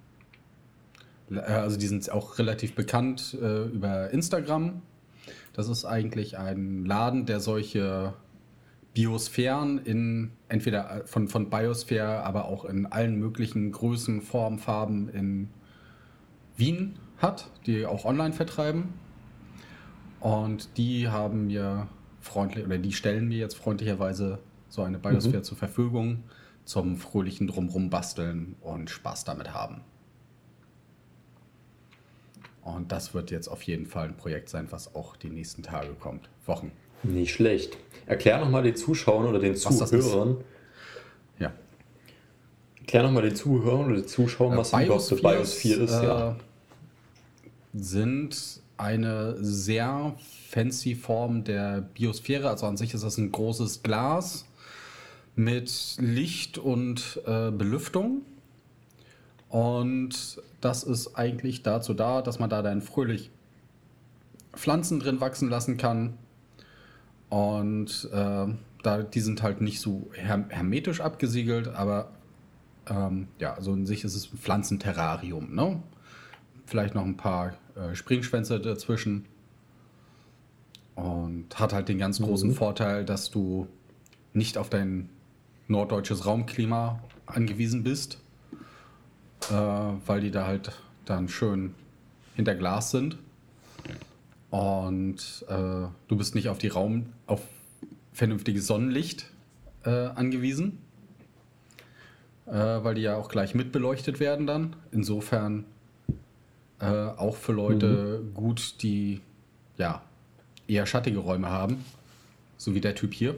[1.31, 4.83] äh, also die sind auch relativ bekannt äh, über Instagram.
[5.53, 8.15] Das ist eigentlich ein Laden, der solche
[8.95, 15.09] Biosphären in entweder äh, von, von Biosphäre, aber auch in allen möglichen Größen, Formen, Farben
[15.09, 15.49] in
[16.57, 18.95] Wien hat, die auch online vertreiben.
[20.21, 21.89] Und die haben mir
[22.21, 25.45] freundlich, oder die stellen mir jetzt freundlicherweise so eine Biosphäre mhm.
[25.45, 26.23] zur Verfügung
[26.67, 29.81] zum fröhlichen Drumrum basteln und Spaß damit haben.
[32.63, 35.95] Und das wird jetzt auf jeden Fall ein Projekt sein, was auch die nächsten Tage
[35.95, 36.73] kommt, Wochen.
[37.05, 37.79] Nicht schlecht.
[38.07, 40.39] Erklär nochmal den Zuschauern oder den Zuhörern.
[41.39, 41.53] Ja.
[42.81, 45.93] Erklär nochmal den Zuhörern oder den Zuschauern, äh, was äh, überhaupt so Biosphere ist.
[45.93, 46.31] Ja.
[46.31, 46.35] Äh,
[47.75, 50.17] sind eine sehr
[50.51, 52.51] fancy Form der Biosphäre.
[52.51, 54.47] Also an sich ist das ein großes Glas
[55.37, 58.23] mit Licht und äh, Belüftung.
[59.49, 63.31] Und das ist eigentlich dazu da, dass man da dann fröhlich
[64.55, 66.15] Pflanzen drin wachsen lassen kann.
[67.29, 68.47] Und äh,
[68.83, 72.11] da, die sind halt nicht so her hermetisch abgesiegelt, aber
[72.89, 75.55] ähm, ja, also in sich ist es ein Pflanzenterrarium.
[75.55, 75.83] Ne?
[76.65, 79.27] Vielleicht noch ein paar äh, Springschwänze dazwischen.
[80.95, 82.55] Und hat halt den ganz großen mhm.
[82.55, 83.67] Vorteil, dass du
[84.33, 85.11] nicht auf dein
[85.69, 88.19] norddeutsches Raumklima angewiesen bist,
[89.51, 90.73] äh, weil die da halt
[91.05, 91.75] dann schön
[92.35, 93.19] hinter Glas sind.
[94.51, 97.43] Und äh, du bist nicht auf die Raum, auf
[98.13, 99.31] vernünftiges Sonnenlicht
[99.85, 100.79] äh, angewiesen,
[102.47, 104.77] äh, weil die ja auch gleich mitbeleuchtet werden dann.
[104.93, 105.65] Insofern
[106.81, 108.35] äh, auch für Leute mhm.
[108.35, 109.21] gut, die
[109.77, 110.03] ja
[110.69, 111.85] eher schattige Räume haben,
[112.57, 113.37] so wie der Typ hier.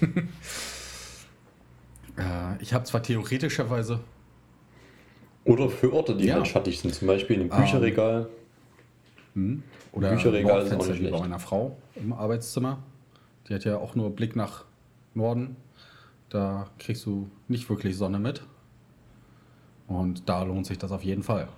[2.18, 4.00] Äh, ich habe zwar theoretischerweise.
[5.44, 6.36] Oder für Orte, die ja.
[6.36, 8.28] halt schattig sind, zum Beispiel in einem Bücherregal.
[9.36, 12.78] Ähm, oder Bücherregal ist auch nicht wie bei meiner Frau im Arbeitszimmer.
[13.48, 14.64] Die hat ja auch nur Blick nach
[15.14, 15.56] Norden.
[16.30, 18.42] Da kriegst du nicht wirklich Sonne mit.
[19.86, 21.48] Und da lohnt sich das auf jeden Fall.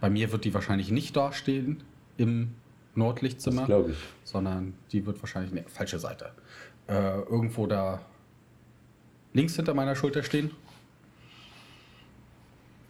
[0.00, 1.82] Bei mir wird die wahrscheinlich nicht dastehen
[2.16, 2.54] im
[2.94, 3.84] Nordlichtzimmer,
[4.24, 6.32] sondern die wird wahrscheinlich, ne, falsche Seite,
[6.88, 8.00] äh, irgendwo da
[9.32, 10.50] links hinter meiner Schulter stehen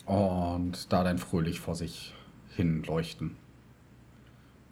[0.08, 2.14] und da dann fröhlich vor sich
[2.56, 3.36] hin leuchten.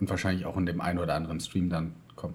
[0.00, 2.34] Und wahrscheinlich auch in dem einen oder anderen Stream dann kommen.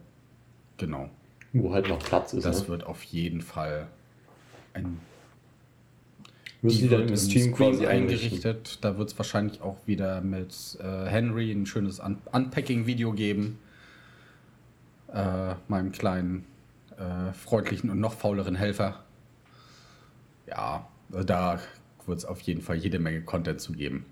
[0.78, 1.10] Genau.
[1.54, 2.46] Wo halt noch Platz ist.
[2.46, 2.68] Das ne?
[2.70, 3.88] wird auf jeden Fall
[4.74, 5.00] ein.
[6.62, 8.80] Müssen die, die dann im Stream, quasi eingerichtet.
[8.82, 13.60] Da wird es wahrscheinlich auch wieder mit äh, Henry ein schönes Un Unpacking-Video geben.
[15.12, 16.46] Äh, meinem kleinen,
[16.98, 19.04] äh, freundlichen und noch fauleren Helfer.
[20.52, 21.60] Ja, da
[22.06, 24.06] wird es auf jeden Fall jede Menge Content zu geben.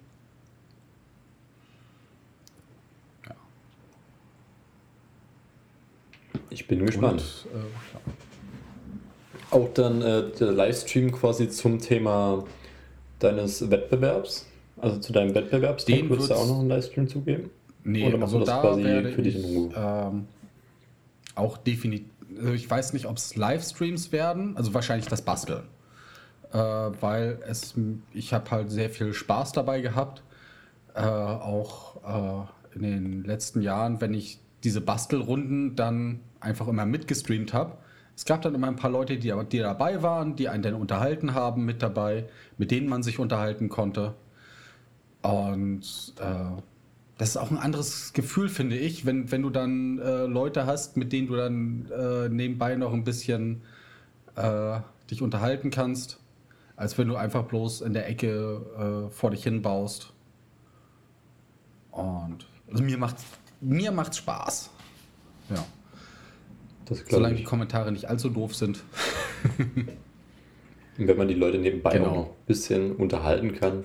[6.49, 7.45] Ich bin gespannt.
[7.53, 7.65] Und, äh,
[9.51, 12.43] Auch dann äh, der Livestream quasi zum Thema
[13.19, 14.47] deines Wettbewerbs,
[14.77, 17.49] also zu deinem Wettbewerbstag, Den würdest du auch noch einen Livestream zugeben?
[17.83, 19.73] Nee, Oder machst also du das da quasi für dich in Ruhe?
[19.75, 20.27] Ähm,
[21.35, 25.63] auch definitiv, also ich weiß nicht, ob es Livestreams werden, also wahrscheinlich das Basteln.
[26.51, 27.75] Äh, weil es,
[28.11, 30.23] ich habe halt sehr viel Spaß dabei gehabt.
[30.95, 37.53] Äh, auch äh, in den letzten Jahren, wenn ich diese Bastelrunden dann einfach immer mitgestreamt
[37.53, 37.77] habe.
[38.15, 41.33] Es gab dann immer ein paar Leute, die, die dabei waren, die einen dann unterhalten
[41.33, 42.25] haben mit dabei,
[42.57, 44.15] mit denen man sich unterhalten konnte.
[45.21, 46.61] Und äh,
[47.17, 50.97] das ist auch ein anderes Gefühl, finde ich, wenn, wenn du dann äh, Leute hast,
[50.97, 53.61] mit denen du dann äh, nebenbei noch ein bisschen
[55.11, 56.19] dich unterhalten kannst,
[56.79, 60.13] als wenn du einfach bloß in der Ecke äh, vor dich hin baust.
[61.91, 63.17] Und also mir macht
[63.59, 64.69] mir macht's Spaß.
[65.49, 65.65] Ja.
[67.09, 67.41] Solange ich.
[67.41, 68.81] die Kommentare nicht allzu doof sind.
[69.67, 69.89] Und
[71.07, 72.05] wenn man die Leute nebenbei genau.
[72.05, 73.83] auch noch ein bisschen unterhalten kann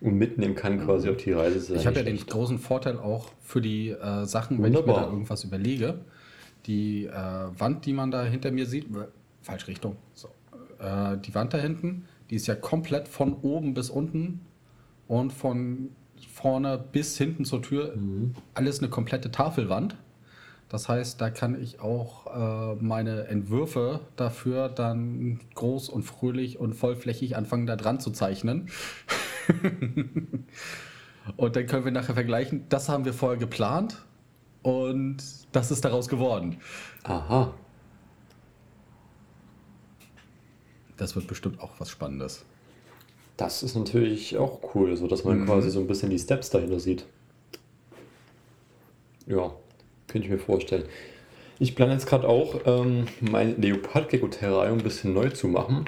[0.00, 1.74] und mitnehmen kann quasi auf die Reise.
[1.74, 4.94] Ich habe ja den großen Vorteil auch für die äh, Sachen, wenn Wunderbar.
[4.94, 5.98] ich mir da irgendwas überlege.
[6.66, 8.86] Die äh, Wand, die man da hinter mir sieht,
[9.42, 9.96] falsche Richtung.
[10.14, 10.28] So.
[10.78, 14.40] Äh, die Wand da hinten, die ist ja komplett von oben bis unten
[15.08, 15.90] und von
[16.32, 18.34] vorne bis hinten zur Tür mhm.
[18.54, 19.96] alles eine komplette Tafelwand.
[20.68, 26.74] Das heißt, da kann ich auch äh, meine Entwürfe dafür dann groß und fröhlich und
[26.74, 28.68] vollflächig anfangen, da dran zu zeichnen.
[31.36, 34.02] und dann können wir nachher vergleichen, das haben wir vorher geplant
[34.62, 35.18] und
[35.52, 36.56] das ist daraus geworden.
[37.04, 37.54] Aha.
[40.96, 42.44] Das wird bestimmt auch was Spannendes.
[43.36, 45.46] Das ist natürlich auch cool, so dass man mhm.
[45.46, 47.04] quasi so ein bisschen die Steps dahinter sieht.
[49.26, 49.52] Ja,
[50.06, 50.84] könnte ich mir vorstellen.
[51.58, 55.86] Ich plane jetzt gerade auch, ähm, mein Leopardgecko-Terrarium ein bisschen neu zu machen.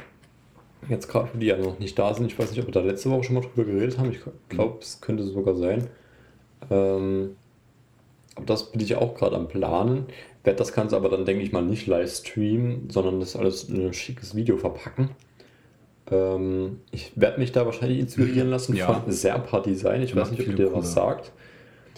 [0.89, 2.27] Jetzt gerade für die ja noch nicht da sind.
[2.27, 4.11] Ich weiß nicht, ob wir da letzte Woche schon mal drüber geredet haben.
[4.11, 5.89] Ich glaube, es könnte sogar sein.
[6.71, 7.37] Ähm,
[8.35, 10.07] aber das bin ich auch gerade am Planen.
[10.45, 13.87] Werde das Ganze aber dann, denke ich mal, nicht live streamen, sondern das alles in
[13.87, 15.11] ein schickes Video verpacken.
[16.11, 18.87] Ähm, ich werde mich da wahrscheinlich inspirieren lassen ja.
[18.87, 20.03] von Serpa Design.
[20.03, 21.33] Ich weiß nicht, ob der was sagt.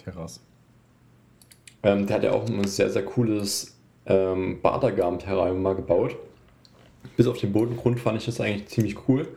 [0.03, 0.41] Terras.
[1.83, 6.15] Ähm, der hat ja auch ein sehr, sehr cooles ähm, Badagam-Terrarium mal gebaut.
[7.17, 9.27] Bis auf den Bodengrund fand ich das eigentlich ziemlich cool.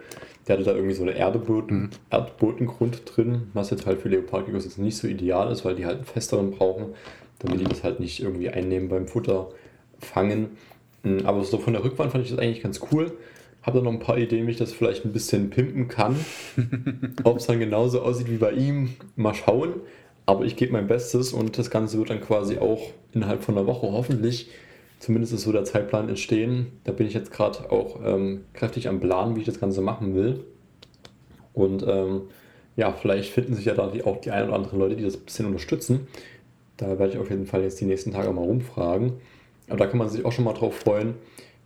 [0.46, 1.90] Der hatte da irgendwie so eine Erdeboden, mhm.
[2.10, 5.96] Erdbodengrund drin, was jetzt halt für Leopardgeckos jetzt nicht so ideal ist, weil die halt
[5.96, 6.94] einen festeren brauchen,
[7.44, 9.50] damit die das halt nicht irgendwie einnehmen beim Futter
[9.98, 10.50] fangen.
[11.02, 13.12] Hm, aber so von der Rückwand fand ich das eigentlich ganz cool.
[13.62, 16.16] Habe da noch ein paar Ideen, wie ich das vielleicht ein bisschen pimpen kann.
[17.24, 19.74] Ob es dann genauso aussieht wie bei ihm, mal schauen.
[20.26, 23.66] Aber ich gebe mein Bestes und das Ganze wird dann quasi auch innerhalb von einer
[23.66, 24.48] Woche hoffentlich,
[24.98, 26.68] zumindest ist so der Zeitplan entstehen.
[26.84, 30.14] Da bin ich jetzt gerade auch ähm, kräftig am Plan, wie ich das Ganze machen
[30.14, 30.40] will.
[31.52, 32.22] Und ähm,
[32.76, 35.24] ja, vielleicht finden sich ja da auch die ein oder anderen Leute, die das ein
[35.24, 36.08] bisschen unterstützen.
[36.76, 39.14] Da werde ich auf jeden Fall jetzt die nächsten Tage mal rumfragen.
[39.68, 41.14] Aber da kann man sich auch schon mal drauf freuen.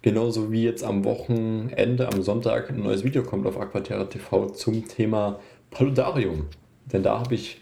[0.02, 4.86] Genauso wie jetzt am Wochenende, am Sonntag, ein neues Video kommt auf Aquaterra TV zum
[4.86, 5.40] Thema
[5.70, 6.46] Paludarium.
[6.92, 7.60] Denn da habe ich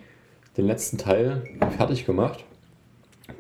[0.57, 1.45] den letzten Teil
[1.77, 2.45] fertig gemacht.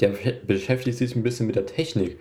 [0.00, 0.12] Der
[0.46, 2.18] beschäftigt sich ein bisschen mit der Technik.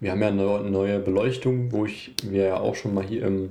[0.00, 3.50] Wir haben ja eine neue Beleuchtung, wo ich wir ja auch schon mal hier im,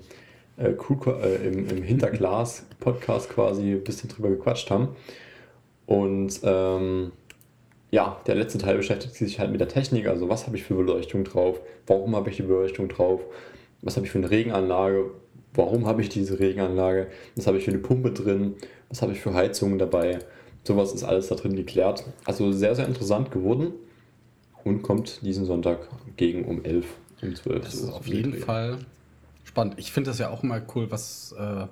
[0.58, 4.90] äh, äh, im, im Hinterglas-Podcast quasi ein bisschen drüber gequatscht haben.
[5.88, 7.12] Und ähm,
[7.98, 10.06] ja, der letzte Teil beschäftigt sich halt mit der Technik.
[10.06, 11.60] Also, was habe ich für Beleuchtung drauf?
[11.88, 13.22] Warum habe ich die Beleuchtung drauf?
[13.82, 15.10] Was habe ich für eine Regenanlage?
[15.56, 17.08] Warum habe ich diese Regenanlage?
[17.36, 18.54] Was habe ich für eine Pumpe drin?
[18.90, 20.20] Was habe ich für Heizungen dabei?
[20.64, 22.04] Sowas ist alles da drin geklärt.
[22.26, 23.74] Also sehr, sehr interessant geworden
[24.64, 25.80] und kommt diesen Sonntag
[26.18, 26.86] gegen um 11,
[27.24, 27.66] um 12.
[27.66, 28.42] Das ist auf jeden Dreh.
[28.42, 28.78] Fall
[29.44, 29.74] spannend.
[29.78, 31.66] Ich finde das ja auch immer cool, was äh,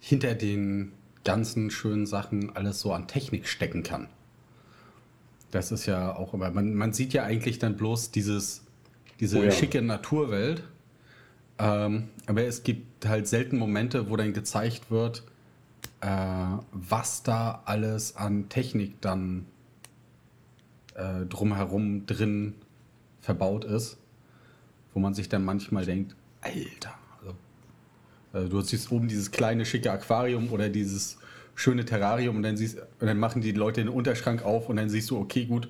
[0.00, 4.08] hinter den ganzen schönen Sachen alles so an Technik stecken kann.
[5.50, 8.62] Das ist ja auch immer, man, man sieht ja eigentlich dann bloß dieses,
[9.20, 9.50] diese oh ja.
[9.50, 10.62] schicke Naturwelt.
[11.58, 15.24] Ähm, aber es gibt halt selten Momente, wo dann gezeigt wird,
[16.00, 16.06] äh,
[16.72, 19.46] was da alles an Technik dann
[20.94, 22.54] äh, drumherum drin
[23.20, 23.98] verbaut ist,
[24.94, 29.90] wo man sich dann manchmal denkt, Alter, also, äh, du siehst oben dieses kleine schicke
[29.90, 31.18] Aquarium oder dieses
[31.58, 34.88] schöne Terrarium und dann siehst und dann machen die Leute den Unterschrank auf und dann
[34.88, 35.68] siehst du, okay, gut,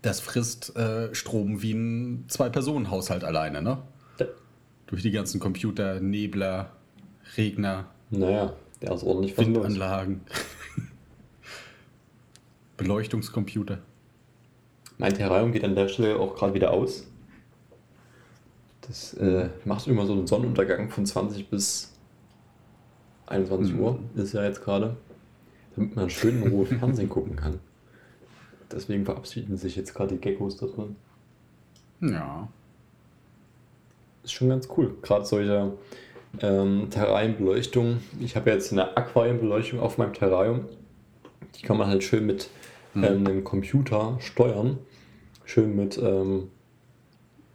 [0.00, 3.78] das frisst äh, Strom wie ein Zwei-Personen-Haushalt alleine, ne?
[4.20, 4.26] Ja.
[4.86, 6.70] Durch die ganzen Computer, Nebler,
[7.36, 7.86] Regner.
[8.10, 10.20] Naja, der ist ordentlich Windanlagen.
[12.76, 13.78] Beleuchtungscomputer.
[14.98, 17.08] Mein Terrarium geht an der Stelle auch gerade wieder aus.
[18.82, 21.97] Das äh, macht immer so einen Sonnenuntergang von 20 bis
[23.30, 23.80] 21 mhm.
[23.80, 24.96] Uhr ist ja jetzt gerade,
[25.76, 27.60] damit man schön in Ruhe Fernsehen gucken kann.
[28.70, 30.96] Deswegen verabschieden sich jetzt gerade die Geckos da drin.
[32.00, 32.48] Ja.
[34.22, 34.94] Ist schon ganz cool.
[35.02, 35.72] Gerade solche
[36.40, 37.98] ähm, Terrarienbeleuchtung.
[38.20, 40.66] Ich habe jetzt eine Aquarienbeleuchtung auf meinem Terrarium.
[41.54, 42.50] Die kann man halt schön mit
[42.94, 43.04] mhm.
[43.04, 44.78] ähm, einem Computer steuern.
[45.44, 46.50] Schön mit ähm,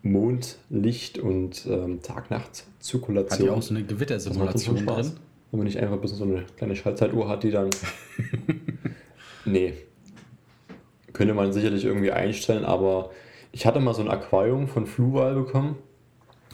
[0.01, 3.39] Mondlicht und ähm, Tag-Nacht-Zirkulation.
[3.39, 5.11] Hat ja auch so eine Gewittersimulation drin.
[5.53, 7.69] Wenn man nicht einfach ein so eine kleine Schaltzeituhr hat, die dann.
[9.45, 9.73] nee.
[11.13, 13.11] Könnte man sicherlich irgendwie einstellen, aber
[13.51, 15.75] ich hatte mal so ein Aquarium von Fluval bekommen,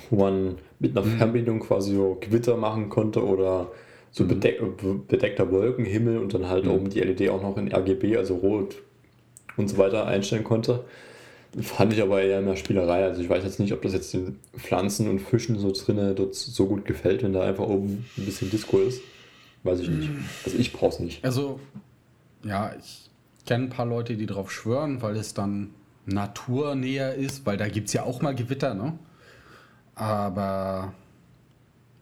[0.10, 1.18] wo man mit einer mhm.
[1.18, 3.72] Fernbedienung quasi so Gewitter machen konnte oder
[4.12, 4.28] so mhm.
[4.28, 4.62] bedeck,
[5.08, 6.72] bedeckter Wolkenhimmel und dann halt mhm.
[6.72, 8.82] oben die LED auch noch in RGB, also rot
[9.56, 10.84] und so weiter einstellen konnte.
[11.62, 13.04] Fand ich aber eher in der Spielerei.
[13.04, 16.36] Also ich weiß jetzt nicht, ob das jetzt den Pflanzen und Fischen so drinnen dort
[16.36, 19.02] so gut gefällt, wenn da einfach oben ein bisschen Disco ist.
[19.64, 20.10] Weiß ich nicht.
[20.46, 21.26] Also ich brauche es nicht.
[21.26, 21.60] Also,
[22.44, 23.10] ja, ich
[23.46, 25.72] kenne ein paar Leute, die drauf schwören, weil es dann
[26.06, 28.98] naturnäher ist, weil da gibt es ja auch mal Gewitter, ne?
[29.96, 30.94] Aber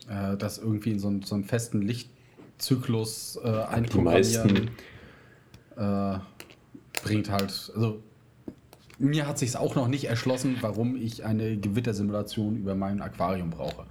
[0.09, 4.71] äh, das irgendwie in so, so einen festen Lichtzyklus äh, einprogrammieren
[5.77, 6.19] äh,
[7.01, 8.03] bringt halt, also
[8.99, 13.85] mir hat sich auch noch nicht erschlossen, warum ich eine Gewittersimulation über mein Aquarium brauche.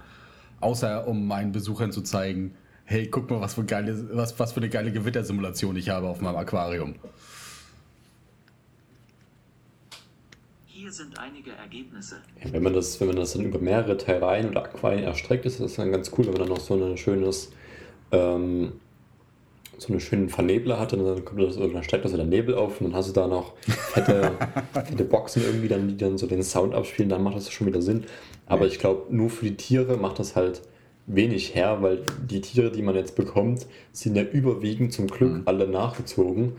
[0.59, 4.59] Außer um meinen Besuchern zu zeigen, hey, guck mal, was für, geile, was, was für
[4.61, 6.95] eine geile Gewittersimulation ich habe auf meinem Aquarium.
[10.65, 12.17] Hier sind einige Ergebnisse.
[12.51, 15.75] Wenn, man das, wenn man das dann über mehrere Terrain oder Aquarien erstreckt, ist das
[15.75, 17.51] dann ganz cool, wenn man dann noch so ein schönes,
[18.11, 18.73] ähm,
[19.77, 22.55] so einen schönen Vernebler hat und dann kommt das, dann steigt das so der Nebel
[22.55, 24.31] auf und dann hast du da noch fette,
[24.73, 27.81] fette Boxen irgendwie, dann, die dann so den Sound abspielen, dann macht das schon wieder
[27.81, 28.05] Sinn.
[28.47, 30.61] Aber ich glaube, nur für die Tiere macht das halt
[31.05, 35.41] wenig her, weil die Tiere, die man jetzt bekommt, sind ja überwiegend zum Glück mhm.
[35.45, 36.53] alle nachgezogen.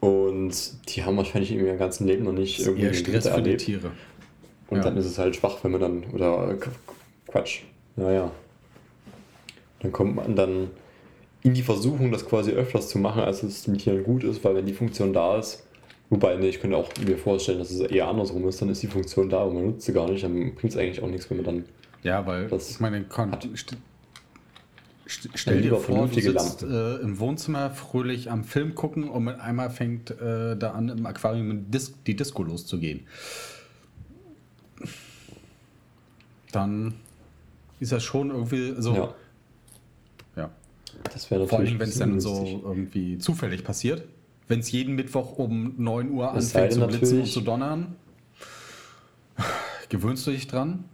[0.00, 0.52] Und
[0.88, 3.92] die haben wahrscheinlich in ihrem ganzen Leben noch nicht irgendwie eher Stress für die Tiere.
[4.68, 4.84] Und ja.
[4.84, 6.56] dann ist es halt schwach, wenn man dann, oder
[7.28, 7.62] Quatsch,
[7.96, 8.30] naja.
[9.80, 10.70] Dann kommt man dann
[11.42, 14.54] in die Versuchung, das quasi öfters zu machen, als es den Tieren gut ist, weil
[14.54, 15.66] wenn die Funktion da ist,
[16.08, 18.86] wobei, ne, ich könnte auch mir vorstellen, dass es eher andersrum ist, dann ist die
[18.86, 21.38] Funktion da, aber man nutzt sie gar nicht, dann bringt es eigentlich auch nichts, wenn
[21.38, 21.64] man dann.
[22.02, 23.36] Ja, weil das ich meine, kann,
[25.34, 29.68] Stell dir vor, du sitzt äh, im Wohnzimmer fröhlich am Film gucken und mit einmal
[29.68, 33.06] fängt äh, da an, im Aquarium Dis die Disco loszugehen.
[36.50, 36.94] Dann
[37.80, 38.94] ist das schon irgendwie so.
[38.94, 39.14] Ja.
[41.12, 44.04] Das wäre Vor allem, wenn es dann so irgendwie zufällig passiert.
[44.48, 47.96] Wenn es jeden Mittwoch um 9 Uhr anfängt zu blitzen und zu donnern,
[49.88, 50.84] gewöhnst du dich dran.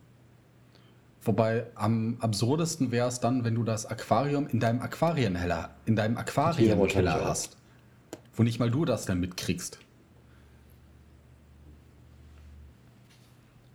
[1.23, 6.17] Wobei am absurdesten wäre es dann, wenn du das Aquarium in deinem Aquarienkeller, in deinem
[6.17, 7.57] Aquarienkeller hast.
[8.35, 9.79] Wo nicht mal du das dann mitkriegst.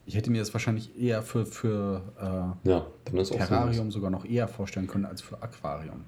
[0.05, 2.85] Ich hätte mir das wahrscheinlich eher für, für äh, ja,
[3.23, 6.03] Terrarium sogar noch eher vorstellen können als für Aquarium.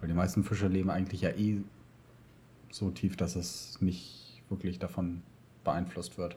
[0.00, 1.60] Weil die meisten Fische leben eigentlich ja eh
[2.70, 5.22] so tief, dass es nicht wirklich davon
[5.64, 6.36] beeinflusst wird.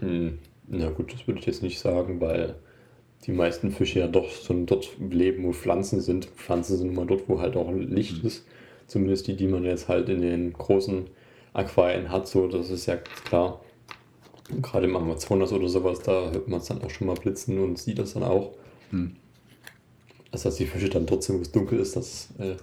[0.00, 2.56] Hm, na gut, das würde ich jetzt nicht sagen, weil
[3.26, 6.24] die meisten Fische ja doch so dort leben, wo Pflanzen sind.
[6.24, 8.28] Pflanzen sind immer dort, wo halt auch Licht mhm.
[8.28, 8.46] ist.
[8.86, 11.06] Zumindest die, die man jetzt halt in den großen
[11.52, 13.60] Aquarien hat, so, das ist ja klar.
[14.62, 17.78] Gerade im Amazonas oder sowas, da hört man es dann auch schon mal blitzen und
[17.78, 18.54] sieht das dann auch.
[18.90, 19.16] Hm.
[20.30, 22.56] Das heißt, die Fische dann trotzdem, wo es dunkel ist, das äh,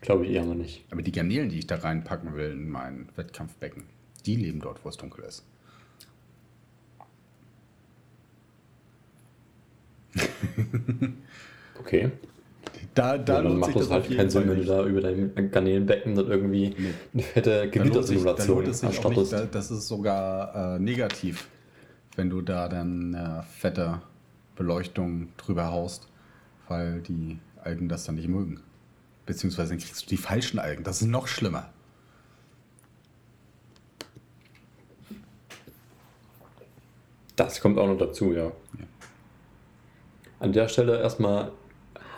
[0.00, 0.84] glaube ich eher mal nicht.
[0.90, 3.84] Aber die Garnelen, die ich da reinpacken will in mein Wettkampfbecken,
[4.26, 5.44] die leben dort, wo es dunkel ist.
[11.78, 12.10] okay.
[12.94, 16.16] Da, da ja, dann macht das, halt keinen Sinn, wenn du da über dein Garnelenbecken
[16.16, 16.94] dann irgendwie nee.
[17.14, 19.32] eine fette Gewittersimulation erstattest.
[19.32, 21.46] Da, das ist sogar äh, negativ,
[22.16, 24.02] wenn du da dann äh, fette
[24.56, 26.08] Beleuchtung drüber haust,
[26.68, 28.60] weil die Algen das dann nicht mögen.
[29.24, 30.82] Beziehungsweise dann kriegst du die falschen Algen.
[30.82, 31.70] Das ist noch schlimmer.
[37.36, 38.46] Das kommt auch noch dazu, ja.
[38.46, 38.84] ja.
[40.40, 41.52] An der Stelle erstmal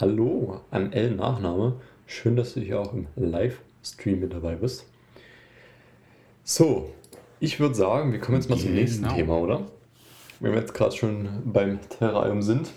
[0.03, 1.75] Hallo an L Nachname.
[2.07, 4.85] Schön, dass du hier auch im Livestream mit dabei bist.
[6.43, 6.91] So,
[7.39, 9.15] ich würde sagen, wir kommen jetzt mal zum nächsten genau.
[9.15, 9.67] Thema, oder?
[10.41, 12.73] Wenn wir jetzt gerade schon beim Terrarium sind,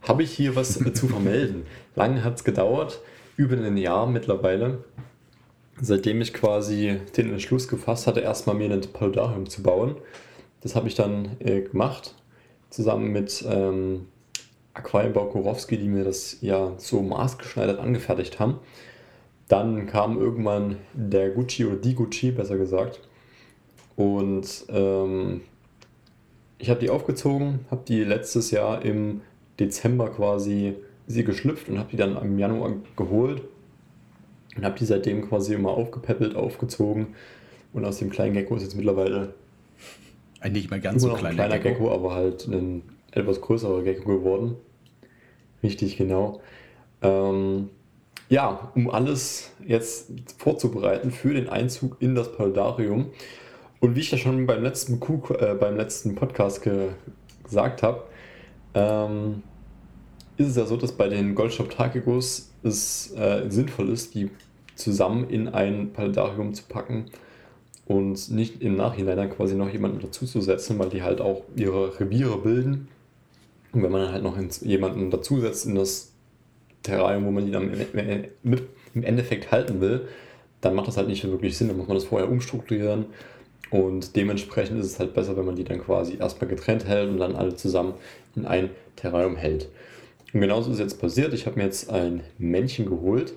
[0.00, 1.66] habe ich hier was zu vermelden.
[1.94, 3.02] Lange hat es gedauert,
[3.36, 4.82] über ein Jahr mittlerweile,
[5.78, 9.96] seitdem ich quasi den Entschluss gefasst hatte, erstmal mir ein Paludarium zu bauen.
[10.62, 12.14] Das habe ich dann äh, gemacht
[12.70, 14.06] zusammen mit ähm,
[14.74, 18.58] Aquarienbau Kurowski, die mir das ja so maßgeschneidert angefertigt haben.
[19.48, 23.00] Dann kam irgendwann der Gucci oder die Gucci, besser gesagt.
[23.96, 25.42] Und ähm,
[26.58, 29.20] ich habe die aufgezogen, habe die letztes Jahr im
[29.60, 30.74] Dezember quasi
[31.06, 33.42] sie geschlüpft und habe die dann im Januar geholt
[34.56, 37.08] und habe die seitdem quasi immer aufgepäppelt, aufgezogen.
[37.72, 39.34] Und aus dem kleinen Gecko ist jetzt mittlerweile
[40.40, 41.84] ein nicht mehr ganz so kleiner, kleiner Gecko.
[41.84, 41.94] Gecko.
[41.94, 42.82] aber halt ein
[43.12, 44.56] etwas größerer Gecko geworden.
[45.62, 46.40] Richtig, genau.
[47.02, 47.70] Ähm,
[48.28, 53.10] ja, um alles jetzt vorzubereiten für den Einzug in das Paludarium.
[53.80, 56.90] Und wie ich ja schon beim letzten, Kuh, äh, beim letzten Podcast ge
[57.44, 58.04] gesagt habe,
[58.74, 59.42] ähm,
[60.36, 64.30] ist es ja so, dass bei den Goldshop Takegos es äh, sinnvoll ist, die
[64.74, 67.06] zusammen in ein Paludarium zu packen
[67.86, 72.38] und nicht im Nachhinein dann quasi noch jemanden dazuzusetzen, weil die halt auch ihre Reviere
[72.38, 72.88] bilden.
[73.72, 76.12] Und wenn man halt noch jemanden dazusetzt in das
[76.82, 77.72] Terrarium, wo man die dann
[78.94, 80.08] im Endeffekt halten will,
[80.60, 81.68] dann macht das halt nicht wirklich Sinn.
[81.68, 83.06] Dann muss man das vorher umstrukturieren.
[83.70, 87.18] Und dementsprechend ist es halt besser, wenn man die dann quasi erstmal getrennt hält und
[87.18, 87.94] dann alle zusammen
[88.36, 89.68] in ein Terrarium hält.
[90.34, 91.32] Und genauso ist jetzt passiert.
[91.32, 93.32] Ich habe mir jetzt ein Männchen geholt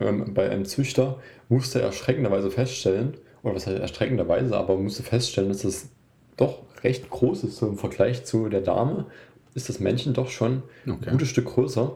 [0.00, 5.64] ähm, bei einem Züchter, musste erschreckenderweise feststellen, oder was heißt erstreckenderweise, aber musste feststellen, dass
[5.64, 5.88] es
[6.36, 9.06] doch recht groß ist so im Vergleich zu der Dame,
[9.54, 11.06] ist das Männchen doch schon okay.
[11.06, 11.92] ein gutes Stück größer.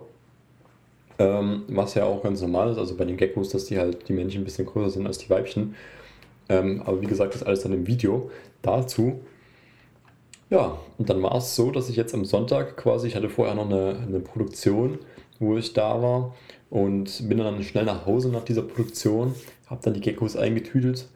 [1.18, 4.12] Ähm, was ja auch ganz normal ist, also bei den Geckos, dass die halt die
[4.12, 5.76] Männchen ein bisschen größer sind als die Weibchen.
[6.48, 8.30] Ähm, aber wie gesagt, das alles dann im Video
[8.62, 9.20] dazu.
[10.50, 13.54] Ja, und dann war es so, dass ich jetzt am Sonntag quasi, ich hatte vorher
[13.54, 14.98] noch eine, eine Produktion,
[15.38, 16.34] wo ich da war
[16.70, 19.34] und bin dann schnell nach Hause nach dieser Produktion,
[19.66, 21.08] habe dann die Geckos eingetütet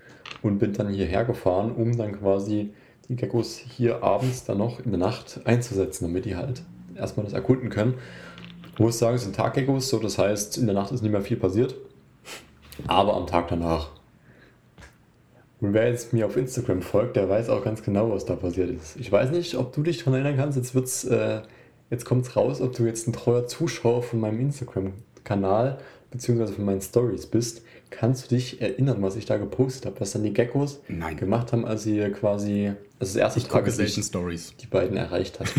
[0.43, 2.71] und bin dann hierher gefahren, um dann quasi
[3.09, 6.63] die Geckos hier abends dann noch in der Nacht einzusetzen, damit die halt
[6.95, 7.95] erstmal das erkunden können.
[8.73, 11.23] Ich muss sagen, es sind Taggeckos, so das heißt, in der Nacht ist nicht mehr
[11.23, 11.75] viel passiert,
[12.87, 13.91] aber am Tag danach.
[15.61, 18.71] Und wer jetzt mir auf Instagram folgt, der weiß auch ganz genau, was da passiert
[18.71, 18.97] ist.
[18.97, 21.41] Ich weiß nicht, ob du dich daran erinnern kannst, jetzt wird's, äh,
[21.91, 25.79] jetzt kommt's raus, ob du jetzt ein treuer Zuschauer von meinem Instagram-Kanal
[26.13, 26.47] bzw.
[26.53, 27.63] von meinen Stories bist.
[27.91, 31.17] Kannst du dich erinnern, was ich da gepostet habe, was dann die Geckos Nein.
[31.17, 34.55] gemacht haben, als sie quasi also das erste ich gucke selten Stories.
[34.61, 35.49] die beiden erreicht hat?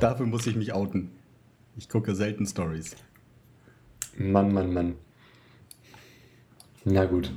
[0.00, 1.10] Dafür muss ich mich outen.
[1.76, 2.96] Ich gucke selten Stories.
[4.16, 4.94] Mann, Mann, Mann.
[6.84, 7.30] Na gut.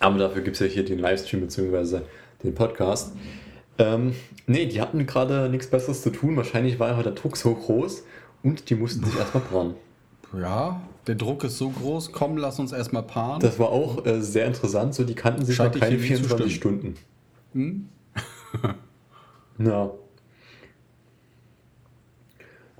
[0.00, 2.00] Aber dafür gibt es ja hier den Livestream bzw.
[2.42, 3.12] den Podcast.
[3.78, 4.14] Ähm,
[4.46, 6.36] nee, die hatten gerade nichts Besseres zu tun.
[6.36, 8.02] Wahrscheinlich war ja der Druck so groß
[8.42, 9.74] und die mussten sich erstmal paaren.
[10.36, 12.12] Ja, der Druck ist so groß.
[12.12, 13.40] Komm, lass uns erstmal paaren.
[13.40, 14.94] Das war auch äh, sehr interessant.
[14.94, 16.94] So, die kannten sich Scheint ich keine hier nicht zu 24 Stunden.
[17.52, 17.88] Hm?
[19.58, 19.90] Ja.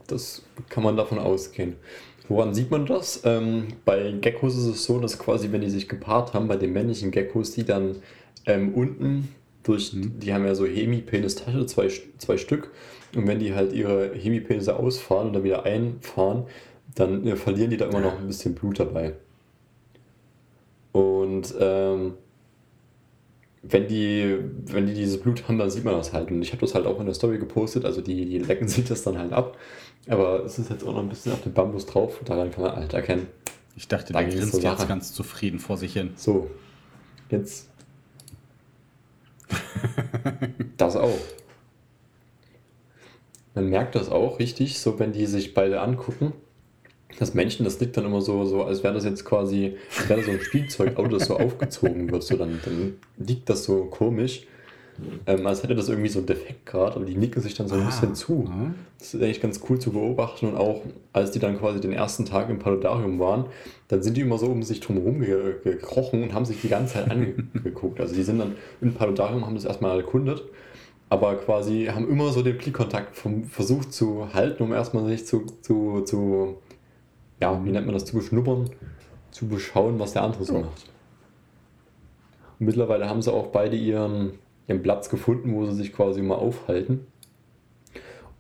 [0.07, 1.77] Das kann man davon ausgehen.
[2.29, 3.23] Woran sieht man das?
[3.25, 6.73] Ähm, bei Geckos ist es so, dass quasi, wenn die sich gepaart haben, bei den
[6.73, 7.97] männlichen Geckos, die dann
[8.47, 9.29] ähm, unten
[9.63, 12.71] durch, die haben ja so Hemipenis-Tasche, zwei, zwei Stück,
[13.15, 16.45] und wenn die halt ihre Hemipenisse ausfahren oder wieder einfahren,
[16.95, 19.15] dann äh, verlieren die da immer noch ein bisschen Blut dabei.
[20.93, 22.15] Und ähm,
[23.63, 26.31] wenn die, wenn die dieses Blut haben, dann sieht man das halt.
[26.31, 28.85] Und ich habe das halt auch in der Story gepostet, also die, die lecken sich
[28.85, 29.57] das dann halt ab.
[30.09, 32.77] Aber es ist jetzt auch noch ein bisschen auf dem Bambus drauf, daran kann man
[32.77, 33.29] halt erkennen.
[33.77, 34.89] Ich dachte, Da der ging's grinst zur jetzt Sache.
[34.89, 36.11] ganz zufrieden vor sich hin.
[36.17, 36.51] So,
[37.31, 37.71] jetzt.
[40.77, 41.19] das auch.
[43.55, 46.33] Man merkt das auch richtig, so wenn die sich beide angucken.
[47.19, 50.21] Das Männchen, das liegt dann immer so, so als wäre das jetzt quasi, als wäre
[50.21, 52.23] das so ein Spielzeugauto, das so aufgezogen wird.
[52.23, 54.47] So dann, dann liegt das so komisch.
[55.27, 57.75] Ähm, als hätte das irgendwie so einen Defekt gerade, aber die nicken sich dann so
[57.77, 58.49] ein Ah, bisschen zu.
[58.99, 60.83] Das ist eigentlich ganz cool zu beobachten und auch
[61.15, 63.47] als die dann quasi den ersten Tag im Paludarium waren,
[63.89, 66.95] dann sind die immer so um sich drumherum ge gekrochen und haben sich die ganze
[66.95, 68.01] Zeit angeguckt.
[68.01, 70.43] Also die sind dann im Paludarium, haben das erstmal erkundet,
[71.09, 75.47] aber quasi haben immer so den Blickkontakt vom, versucht zu halten, um erstmal sich zu,
[75.63, 76.59] zu, zu,
[77.43, 78.71] ja, wie nennt man das, zu beschnuppern,
[79.33, 80.85] zu beschauen, was der andere so macht.
[82.61, 84.35] Und mittlerweile haben sie auch beide ihren,
[84.69, 87.05] ihren Platz gefunden, wo sie sich quasi mal aufhalten.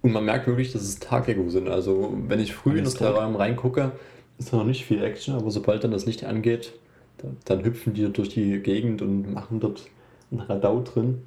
[0.02, 1.68] Und man merkt wirklich, dass es Tagego sind.
[1.68, 2.94] Also, wenn ich früh in das.
[2.94, 3.90] Terrarium reingucke,
[4.38, 6.72] ist da noch nicht viel Action, aber sobald dann das Licht angeht,
[7.18, 9.82] dann, dann hüpfen die durch die Gegend und machen dort
[10.30, 11.22] ein Radau drin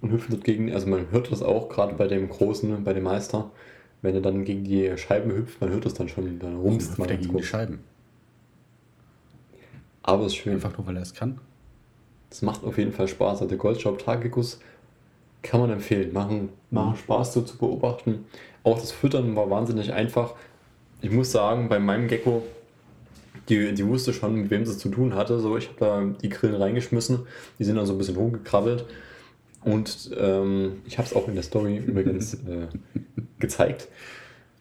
[0.00, 0.72] und hüpfen dort gegen.
[0.72, 3.52] Also, man hört das auch gerade bei dem Großen, bei dem Meister,
[4.02, 7.08] wenn er dann gegen die Scheiben hüpft, man hört das dann schon, dann rumst man
[7.08, 7.42] gegen die.
[7.42, 7.78] Scheiben.
[10.02, 10.54] Aber es ist schön.
[10.54, 11.38] Einfach nur, weil er es kann.
[12.30, 13.40] Es macht auf jeden Fall Spaß.
[13.42, 14.58] Also der Goldshop Tagekus
[15.42, 16.12] kann man empfehlen.
[16.12, 18.24] Machen, machen Spaß so zu beobachten.
[18.64, 20.34] Auch das Füttern war wahnsinnig einfach.
[21.00, 22.42] Ich muss sagen, bei meinem Gecko,
[23.48, 25.38] die, die wusste schon, mit wem sie es zu tun hatte.
[25.38, 27.20] So, ich habe da die Grillen reingeschmissen.
[27.58, 28.84] Die sind dann so ein bisschen hochgekrabbelt.
[29.64, 32.66] Und ähm, ich habe es auch in der Story übrigens äh,
[33.38, 33.88] gezeigt.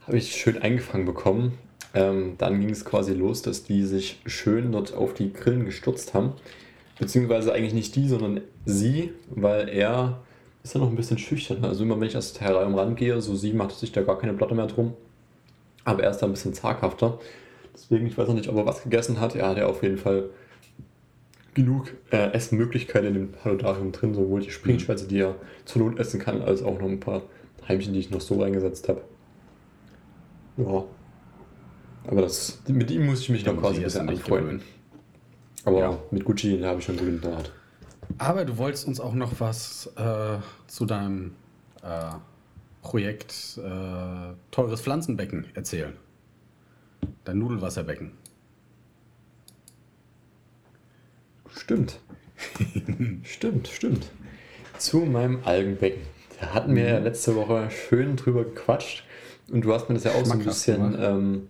[0.07, 1.57] Habe ich schön eingefangen bekommen.
[1.93, 6.13] Ähm, dann ging es quasi los, dass die sich schön dort auf die Grillen gestürzt
[6.13, 6.33] haben.
[6.99, 10.21] Beziehungsweise eigentlich nicht die, sondern sie, weil er
[10.63, 11.65] ist ja noch ein bisschen schüchtern.
[11.65, 14.55] Also immer wenn ich aus Terrarium rangehe, so sie macht sich da gar keine Platte
[14.55, 14.93] mehr drum.
[15.83, 17.19] Aber er ist da ein bisschen zaghafter.
[17.73, 19.35] Deswegen, ich weiß noch nicht, ob er was gegessen hat.
[19.35, 20.29] Er hat ja auf jeden Fall
[21.53, 25.35] genug äh, Essenmöglichkeiten in dem Paludarium drin, sowohl die Springschwärze, die er
[25.65, 27.23] zur Not essen kann, als auch noch ein paar
[27.67, 29.01] Heimchen, die ich noch so eingesetzt habe.
[30.57, 30.83] Ja.
[32.07, 34.61] Aber das, mit ihm muss ich mich Da noch quasi ein bisschen anfreunden.
[35.65, 35.97] Aber Ja.
[36.09, 37.51] mit Gucci habe ich schon guten Draht.
[38.17, 40.37] Aber du wolltest uns auch noch was äh,
[40.67, 41.35] zu deinem
[41.83, 42.11] äh,
[42.81, 45.93] Projekt äh, Teures Pflanzenbecken erzählen.
[47.23, 48.11] Dein Nudelwasserbecken.
[51.57, 51.99] Stimmt.
[53.23, 54.11] stimmt, stimmt.
[54.77, 56.01] Zu meinem Algenbecken.
[56.39, 59.03] Da hatten wir ja letzte Woche schön drüber gequatscht.
[59.51, 61.47] Und du hast mir das ja auch so ein bisschen, ähm,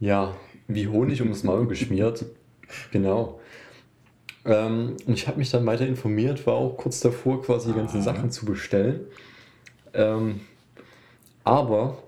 [0.00, 0.34] ja,
[0.66, 2.24] wie Honig ums Maul geschmiert.
[2.90, 3.40] Genau.
[4.46, 8.00] Ähm, und ich habe mich dann weiter informiert, war auch kurz davor, quasi die ganzen
[8.00, 8.02] Ah.
[8.02, 9.00] Sachen zu bestellen.
[9.92, 10.40] Ähm,
[11.44, 11.98] aber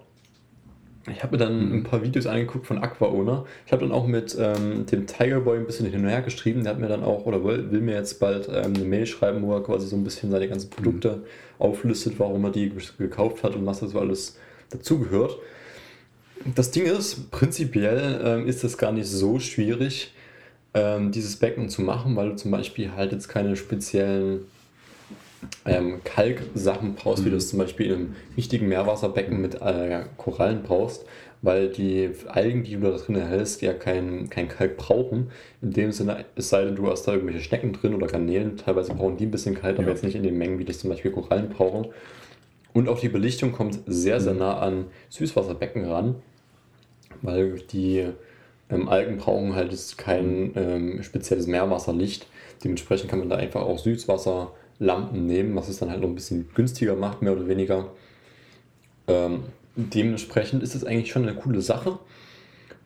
[1.13, 1.75] ich habe mir dann mhm.
[1.77, 3.45] ein paar Videos angeguckt von AquaOwner.
[3.65, 6.65] Ich habe dann auch mit ähm, dem Tigerboy ein bisschen hin und her geschrieben.
[6.65, 9.43] Der hat mir dann auch, oder will, will mir jetzt bald ähm, eine Mail schreiben,
[9.43, 11.23] wo er quasi so ein bisschen seine ganzen Produkte mhm.
[11.59, 14.37] auflistet, warum er die gekauft hat und was da so alles
[14.71, 15.37] dazugehört.
[16.55, 20.13] Das Ding ist, prinzipiell ähm, ist es gar nicht so schwierig,
[20.75, 24.41] ähm, dieses Becken zu machen, weil du zum Beispiel halt jetzt keine speziellen
[25.65, 27.27] ähm, Kalksachen brauchst, mhm.
[27.27, 31.07] wie du es zum Beispiel im richtigen Meerwasserbecken mit äh, Korallen brauchst,
[31.43, 35.31] weil die Algen, die du da drin erhältst, ja kein, kein Kalk brauchen.
[35.63, 38.95] In dem Sinne, es sei denn, du hast da irgendwelche Schnecken drin oder Garnelen, teilweise
[38.95, 41.11] brauchen die ein bisschen Kalk, aber jetzt nicht in den Mengen, wie das zum Beispiel
[41.11, 41.89] Korallen brauchen.
[42.73, 44.39] Und auch die Belichtung kommt sehr, sehr mhm.
[44.41, 46.17] nah an Süßwasserbecken ran,
[47.23, 48.07] weil die
[48.71, 52.27] ähm, Algen brauchen halt kein ähm, spezielles Meerwasserlicht.
[52.65, 56.15] Dementsprechend kann man da einfach auch Süßwasser Lampen nehmen, was es dann halt noch ein
[56.15, 57.91] bisschen günstiger macht, mehr oder weniger.
[59.09, 59.45] Ähm,
[59.77, 61.99] dementsprechend ist es eigentlich schon eine coole Sache.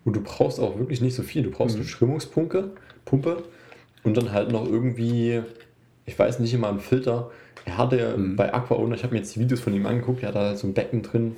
[0.05, 1.43] Und du brauchst auch wirklich nicht so viel.
[1.43, 1.83] Du brauchst mhm.
[1.83, 2.71] eine Strömungspumpe
[3.05, 3.43] Pumpe,
[4.03, 5.43] und dann halt noch irgendwie,
[6.07, 7.31] ich weiß nicht immer, einen Filter.
[7.65, 8.37] Er hatte mhm.
[8.37, 10.59] bei Aquaona, ich habe mir jetzt die Videos von ihm angeguckt, er hat da halt
[10.59, 11.37] so ein Becken drin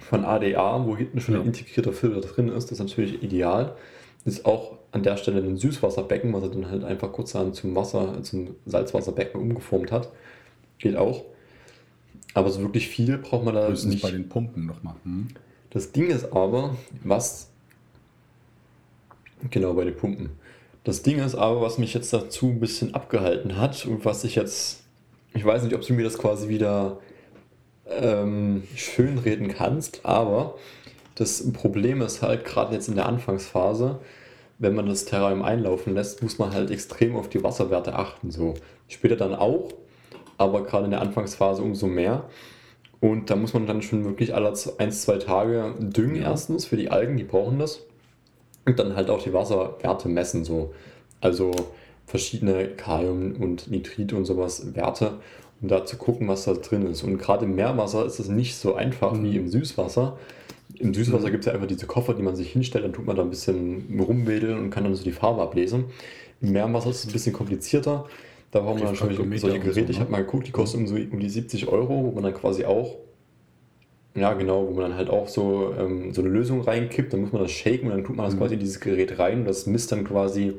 [0.00, 1.40] von ADA, wo hinten schon ja.
[1.40, 2.66] ein integrierter Filter drin ist.
[2.66, 3.74] Das ist natürlich ideal.
[4.24, 8.22] Ist auch an der Stelle ein Süßwasserbecken, was er dann halt einfach kurzerhand zum Wasser,
[8.22, 10.10] zum Salzwasserbecken umgeformt hat.
[10.78, 11.24] Geht auch.
[12.34, 14.02] Aber so wirklich viel braucht man da Höchstens nicht.
[14.02, 14.94] bei den Pumpen nochmal.
[15.04, 15.28] Hm?
[15.70, 17.50] Das Ding ist aber, was.
[19.50, 20.30] Genau, bei den Pumpen.
[20.84, 24.34] Das Ding ist aber, was mich jetzt dazu ein bisschen abgehalten hat und was ich
[24.34, 24.84] jetzt.
[25.34, 26.98] Ich weiß nicht, ob du mir das quasi wieder
[27.86, 30.54] ähm, schönreden kannst, aber
[31.14, 33.98] das Problem ist halt gerade jetzt in der Anfangsphase,
[34.58, 38.30] wenn man das Terrarium einlaufen lässt, muss man halt extrem auf die Wasserwerte achten.
[38.30, 38.54] So.
[38.88, 39.72] Später dann auch,
[40.36, 42.24] aber gerade in der Anfangsphase umso mehr.
[43.00, 46.30] Und da muss man dann schon wirklich alle ein, zwei Tage düngen ja.
[46.30, 47.84] erstens für die Algen, die brauchen das.
[48.66, 50.44] Und dann halt auch die Wasserwerte messen.
[50.44, 50.74] So.
[51.20, 51.52] Also
[52.06, 55.18] verschiedene Kalium- und Nitrit und sowas Werte,
[55.60, 57.04] um da zu gucken, was da drin ist.
[57.04, 59.24] Und gerade im Meerwasser ist es nicht so einfach mhm.
[59.24, 60.18] wie im Süßwasser,
[60.80, 63.16] im Süßwasser gibt es ja einfach diese Koffer, die man sich hinstellt, dann tut man
[63.16, 65.86] da ein bisschen rumwedeln und kann dann so die Farbe ablesen.
[66.40, 68.06] Im Meerwasser ist es ein bisschen komplizierter.
[68.50, 69.72] Da braucht man dann schon solche Geräte.
[69.72, 69.90] So, ne?
[69.90, 72.34] Ich habe mal geguckt, die kosten um, so, um die 70 Euro, wo man dann
[72.34, 72.96] quasi auch,
[74.14, 77.32] ja genau, wo man dann halt auch so, ähm, so eine Lösung reinkippt, dann muss
[77.32, 78.38] man das shaken und dann tut man das mhm.
[78.38, 80.54] quasi in dieses Gerät rein und das misst dann quasi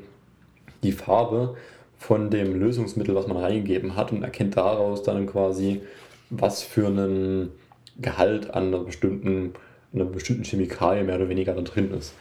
[0.82, 1.56] die Farbe
[1.98, 5.82] von dem Lösungsmittel, was man reingegeben hat und erkennt daraus dann quasi,
[6.30, 7.50] was für einen
[7.98, 9.52] Gehalt an einer bestimmten
[9.92, 12.14] einer bestimmten Chemikalie mehr oder weniger da drin ist.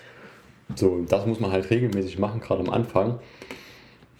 [0.76, 3.20] So, das muss man halt regelmäßig machen, gerade am Anfang.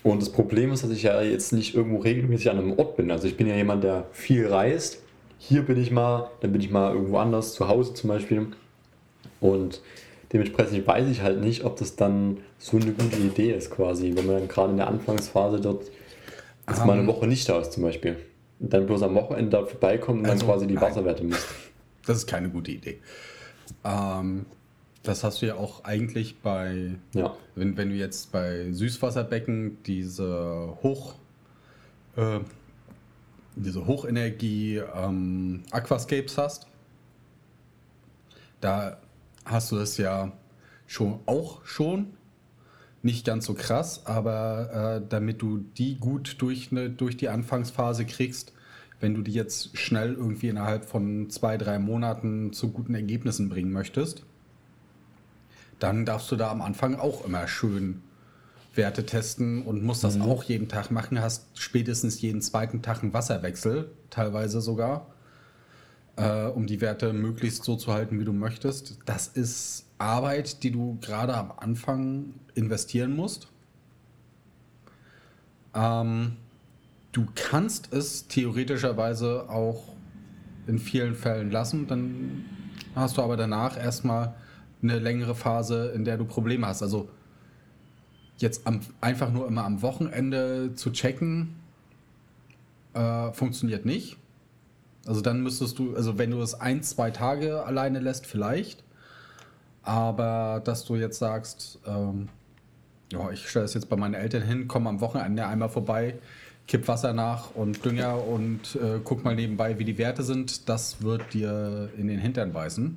[0.04, 3.12] Und das Problem ist, dass ich ja jetzt nicht irgendwo regelmäßig an einem Ort bin.
[3.12, 5.04] Also ich bin ja jemand, der viel reist.
[5.38, 8.48] Hier bin ich mal, dann bin ich mal irgendwo anders, zu Hause zum Beispiel.
[9.42, 9.82] Und
[10.32, 14.26] dementsprechend weiß ich halt nicht, ob das dann so eine gute Idee ist quasi, wenn
[14.26, 15.90] man dann gerade in der Anfangsphase dort
[16.68, 17.08] jetzt um, mal eine ähm.
[17.08, 18.18] Woche nicht da ist zum Beispiel.
[18.60, 21.48] Und dann bloß am Wochenende da vorbeikommt und also, dann quasi die Wasserwerte misst.
[22.06, 23.00] Das ist keine gute Idee.
[23.84, 24.46] Ähm,
[25.04, 27.36] das hast du ja auch eigentlich bei, ja.
[27.56, 31.16] wenn, wenn du jetzt bei Süßwasserbecken diese Hoch,
[32.16, 32.40] äh,
[33.56, 36.68] diese Hochenergie ähm, Aquascapes hast,
[38.62, 39.00] da
[39.46, 40.32] hast du das ja
[40.86, 42.14] schon auch schon.
[43.02, 48.06] Nicht ganz so krass, aber äh, damit du die gut durch, ne, durch die Anfangsphase
[48.06, 48.52] kriegst,
[49.00, 53.72] wenn du die jetzt schnell irgendwie innerhalb von zwei, drei Monaten zu guten Ergebnissen bringen
[53.72, 54.24] möchtest,
[55.80, 58.02] dann darfst du da am Anfang auch immer schön
[58.76, 60.24] Werte testen und musst das mhm.
[60.24, 61.22] auch jeden Tag machen.
[61.22, 65.08] Hast spätestens jeden zweiten Tag einen Wasserwechsel, teilweise sogar,
[66.18, 69.00] äh, um die Werte möglichst so zu halten, wie du möchtest.
[69.06, 73.48] Das ist Arbeit, die du gerade am Anfang investieren musst.
[75.74, 76.38] Ähm,
[77.12, 79.96] Du kannst es theoretischerweise auch
[80.68, 82.46] in vielen Fällen lassen, dann
[82.96, 84.36] hast du aber danach erstmal
[84.82, 86.84] eine längere Phase, in der du Probleme hast.
[86.84, 87.10] Also
[88.38, 91.56] jetzt am, einfach nur immer am Wochenende zu checken,
[92.94, 94.18] äh, funktioniert nicht.
[95.06, 98.84] Also dann müsstest du, also wenn du es ein, zwei Tage alleine lässt, vielleicht.
[99.82, 102.30] Aber dass du jetzt sagst, ähm,
[103.12, 106.16] ja, ich stelle es jetzt bei meinen Eltern hin, komme am Wochenende einmal vorbei,
[106.70, 110.70] kipp Wasser nach und Dünger und äh, guck mal nebenbei, wie die Werte sind.
[110.70, 112.96] Das wird dir in den Hintern beißen.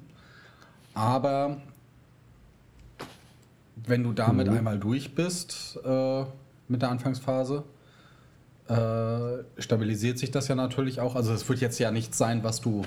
[0.92, 1.56] Aber
[3.74, 4.58] wenn du damit mhm.
[4.58, 6.24] einmal durch bist äh,
[6.68, 7.64] mit der Anfangsphase,
[8.68, 11.16] äh, stabilisiert sich das ja natürlich auch.
[11.16, 12.84] Also es wird jetzt ja nichts sein, was du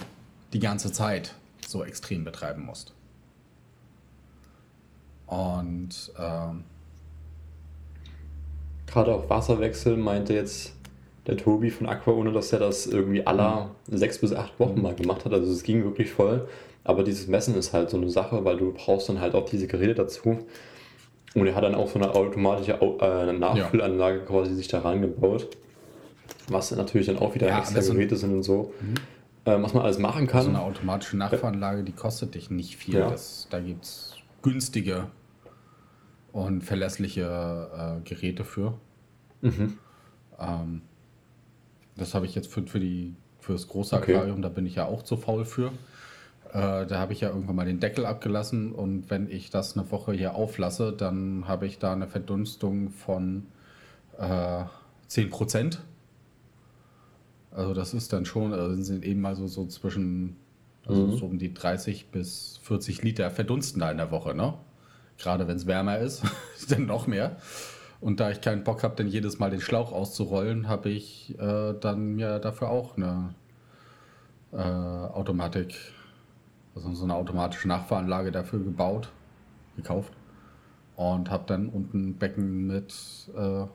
[0.53, 1.33] die ganze Zeit
[1.67, 2.93] so extrem betreiben musst.
[5.25, 6.63] Und ähm,
[8.87, 10.73] gerade auch Wasserwechsel meinte jetzt
[11.27, 13.97] der Tobi von Aqua, ohne dass er das irgendwie aller mhm.
[13.97, 15.33] sechs bis acht Wochen mal gemacht hat.
[15.33, 16.47] Also es ging wirklich voll.
[16.83, 19.65] Aber dieses Messen ist halt so eine Sache, weil du brauchst dann halt auch diese
[19.65, 20.39] Geräte dazu.
[21.33, 24.25] Und er hat dann auch so eine automatische äh, Nachfüllanlage ja.
[24.25, 25.49] quasi sich da reingebaut.
[26.47, 28.73] Was natürlich dann auch wieder ja, extra Geräte sind und so.
[28.79, 29.51] Mhm.
[29.51, 30.43] Äh, was man alles machen kann.
[30.43, 32.95] So eine automatische Nachfüllanlage, die kostet dich nicht viel.
[32.95, 33.09] Ja.
[33.09, 35.07] Das, da gibt es günstige
[36.35, 38.77] und verlässliche äh, Geräte für.
[39.39, 39.77] Mhm.
[40.37, 40.81] Ähm,
[41.95, 44.41] das habe ich jetzt für, für, die, für das große Aquarium, okay.
[44.41, 45.67] da bin ich ja auch zu faul für.
[46.51, 49.89] Äh, da habe ich ja irgendwann mal den Deckel abgelassen und wenn ich das eine
[49.91, 53.45] Woche hier auflasse, dann habe ich da eine Verdunstung von
[54.19, 54.65] äh,
[55.09, 55.77] 10%.
[57.51, 60.35] Also das ist dann schon, also sind eben mal so, so zwischen
[60.85, 61.17] also mhm.
[61.17, 64.55] so um die 30 bis 40 Liter verdunsten da in der Woche, ne?
[65.17, 66.23] Gerade wenn es wärmer ist,
[66.69, 67.37] dann noch mehr.
[68.01, 71.73] Und da ich keinen Bock habe, dann jedes Mal den Schlauch auszurollen, habe ich äh,
[71.79, 73.33] dann mir dafür auch eine
[74.51, 75.75] äh, Automatik,
[76.75, 79.11] also so eine automatische Nachfahranlage dafür gebaut,
[79.75, 80.13] gekauft.
[80.95, 82.93] Und habe dann unten ein Becken mit
[83.35, 83.65] äh,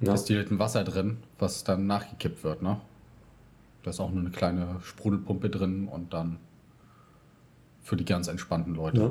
[0.00, 2.62] destilliertem Wasser drin, was dann nachgekippt wird.
[2.62, 2.80] Ne?
[3.82, 6.38] Da ist auch nur eine kleine Sprudelpumpe drin und dann
[7.82, 9.00] für die ganz entspannten Leute.
[9.00, 9.10] Ja.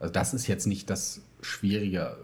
[0.00, 2.16] Also das ist jetzt nicht das Schwierige.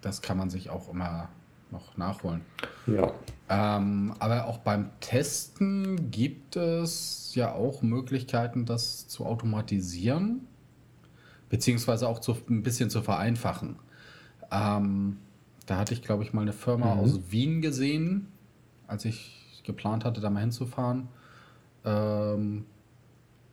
[0.00, 1.28] Das kann man sich auch immer
[1.70, 2.42] noch nachholen.
[2.86, 3.12] Ja.
[3.48, 10.46] Ähm, aber auch beim Testen gibt es ja auch Möglichkeiten, das zu automatisieren,
[11.50, 13.76] beziehungsweise auch zu, ein bisschen zu vereinfachen.
[14.50, 15.18] Ähm,
[15.66, 17.00] da hatte ich, glaube ich, mal eine Firma mhm.
[17.00, 18.28] aus Wien gesehen,
[18.86, 21.08] als ich geplant hatte, da mal hinzufahren,
[21.84, 22.66] ähm,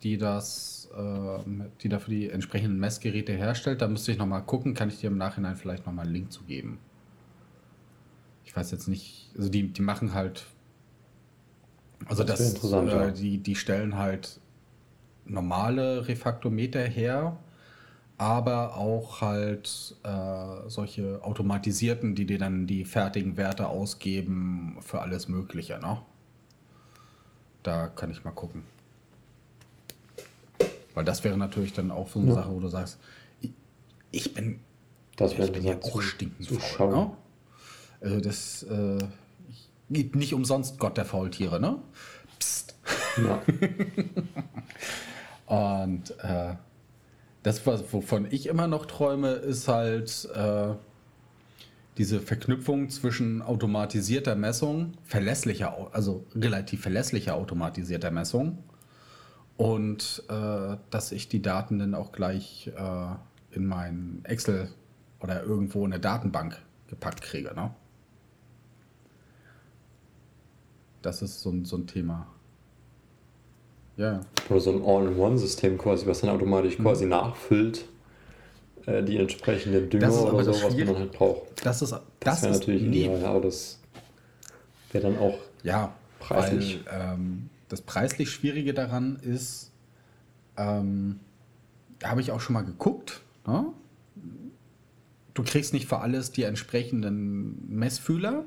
[0.04, 1.39] die das, äh,
[1.82, 3.82] die dafür die entsprechenden Messgeräte herstellt.
[3.82, 6.43] Da müsste ich nochmal gucken, kann ich dir im Nachhinein vielleicht nochmal einen Link zu
[6.43, 6.80] geben.
[8.45, 10.45] Ich weiß jetzt nicht, also die, die machen halt,
[12.06, 13.12] also das, das äh, ja.
[13.12, 14.39] die, die stellen halt
[15.26, 17.38] normale Refraktometer her,
[18.18, 25.28] aber auch halt äh, solche automatisierten, die dir dann die fertigen Werte ausgeben für alles
[25.28, 25.80] Mögliche.
[25.80, 26.02] Ne?
[27.64, 28.64] Da kann ich mal gucken.
[30.93, 32.35] Weil das wäre natürlich dann auch so eine ja.
[32.35, 32.99] Sache, wo du sagst,
[33.39, 33.51] ich,
[34.11, 34.59] ich bin,
[35.15, 36.91] das ich bin ja auch stinkend zu faul.
[36.91, 37.11] Ne?
[38.01, 38.97] Also das äh,
[39.89, 41.77] gibt nicht umsonst Gott der Faultiere, ne?
[42.39, 42.75] Psst.
[43.17, 43.41] Ja.
[45.91, 46.55] Und äh,
[47.43, 50.73] das, was, wovon ich immer noch träume, ist halt äh,
[51.97, 58.63] diese Verknüpfung zwischen automatisierter Messung, verlässlicher, also relativ verlässlicher automatisierter Messung
[59.62, 64.70] und äh, dass ich die Daten dann auch gleich äh, in mein Excel
[65.20, 67.53] oder irgendwo in der Datenbank gepackt kriege.
[67.53, 67.70] Ne?
[71.03, 72.26] Das ist so ein, so ein Thema.
[73.97, 74.22] Ja.
[74.49, 76.84] Oder so ein All-in-One-System quasi, was dann automatisch mhm.
[76.84, 77.86] quasi nachfüllt
[78.88, 81.64] äh, die entsprechende Dünger oder so, was man halt braucht.
[81.64, 83.78] Das ist, das, das wäre natürlich ideal, aber das
[84.91, 86.84] wäre dann auch ja, preislich.
[86.86, 89.72] Weil, ähm, das preislich Schwierige daran ist,
[90.57, 91.19] ähm,
[91.99, 93.67] da habe ich auch schon mal geguckt, ne?
[95.34, 98.43] du kriegst nicht für alles die entsprechenden Messfühler,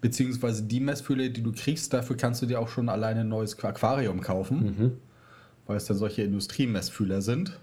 [0.00, 3.62] beziehungsweise die Messfühler, die du kriegst, dafür kannst du dir auch schon alleine ein neues
[3.62, 4.92] Aquarium kaufen, mhm.
[5.66, 7.60] weil es dann solche Industriemessfühler sind.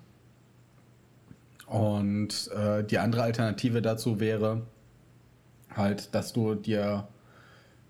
[1.68, 4.66] Und äh, die andere Alternative dazu wäre
[5.76, 7.10] halt, dass du dir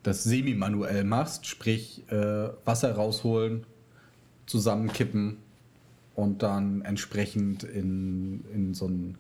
[0.04, 3.66] das semi-manuell machst, sprich äh, Wasser rausholen,
[4.46, 5.38] zusammenkippen
[6.16, 9.18] und dann entsprechend in, in so ein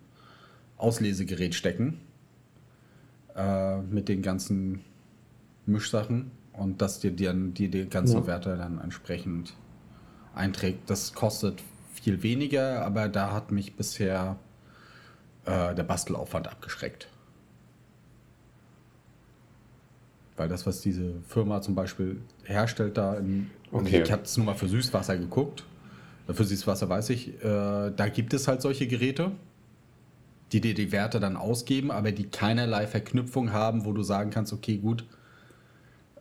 [0.77, 1.99] Auslesegerät stecken
[3.35, 4.81] äh, mit den ganzen
[5.65, 8.27] Mischsachen und dass dir die, die, die ganzen ja.
[8.27, 9.53] Werte dann entsprechend
[10.33, 10.89] einträgt.
[10.89, 11.61] Das kostet
[11.93, 14.37] viel weniger, aber da hat mich bisher
[15.45, 17.09] äh, der Bastelaufwand abgeschreckt.
[20.39, 24.01] Weil das, was diese Firma zum Beispiel herstellt, da in, okay.
[24.01, 25.65] ich habe es nur mal für Süßwasser geguckt.
[26.31, 29.31] Für Süßwasser weiß ich, äh, da gibt es halt solche Geräte,
[30.53, 34.53] die dir die Werte dann ausgeben, aber die keinerlei Verknüpfung haben, wo du sagen kannst,
[34.53, 35.03] okay, gut,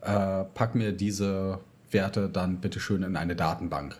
[0.01, 1.61] äh, pack mir diese
[1.93, 3.99] Werte dann bitte schön in eine Datenbank.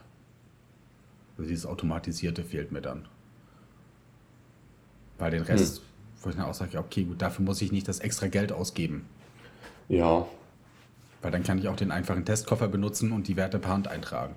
[1.37, 3.07] Also dieses Automatisierte fehlt mir dann.
[5.19, 5.85] Weil den Rest, hm.
[6.23, 9.07] wo ich dann auch sage, okay, gut, dafür muss ich nicht das extra Geld ausgeben.
[9.89, 10.27] Ja.
[11.23, 14.37] Weil dann kann ich auch den einfachen Testkoffer benutzen und die Werte per Hand eintragen.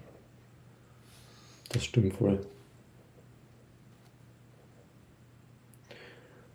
[1.69, 2.39] Das stimmt wohl.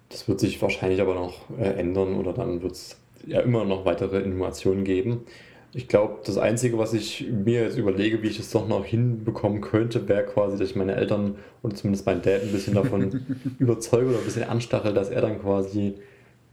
[0.09, 3.85] Das wird sich wahrscheinlich aber noch äh, ändern oder dann wird es ja immer noch
[3.85, 5.27] weitere Innovationen geben.
[5.73, 9.61] Ich glaube, das Einzige, was ich mir jetzt überlege, wie ich das doch noch hinbekommen
[9.61, 13.27] könnte, wäre quasi, dass ich meine Eltern oder zumindest meinen Dad ein bisschen davon
[13.59, 15.95] überzeuge oder ein bisschen anstachel, dass er dann quasi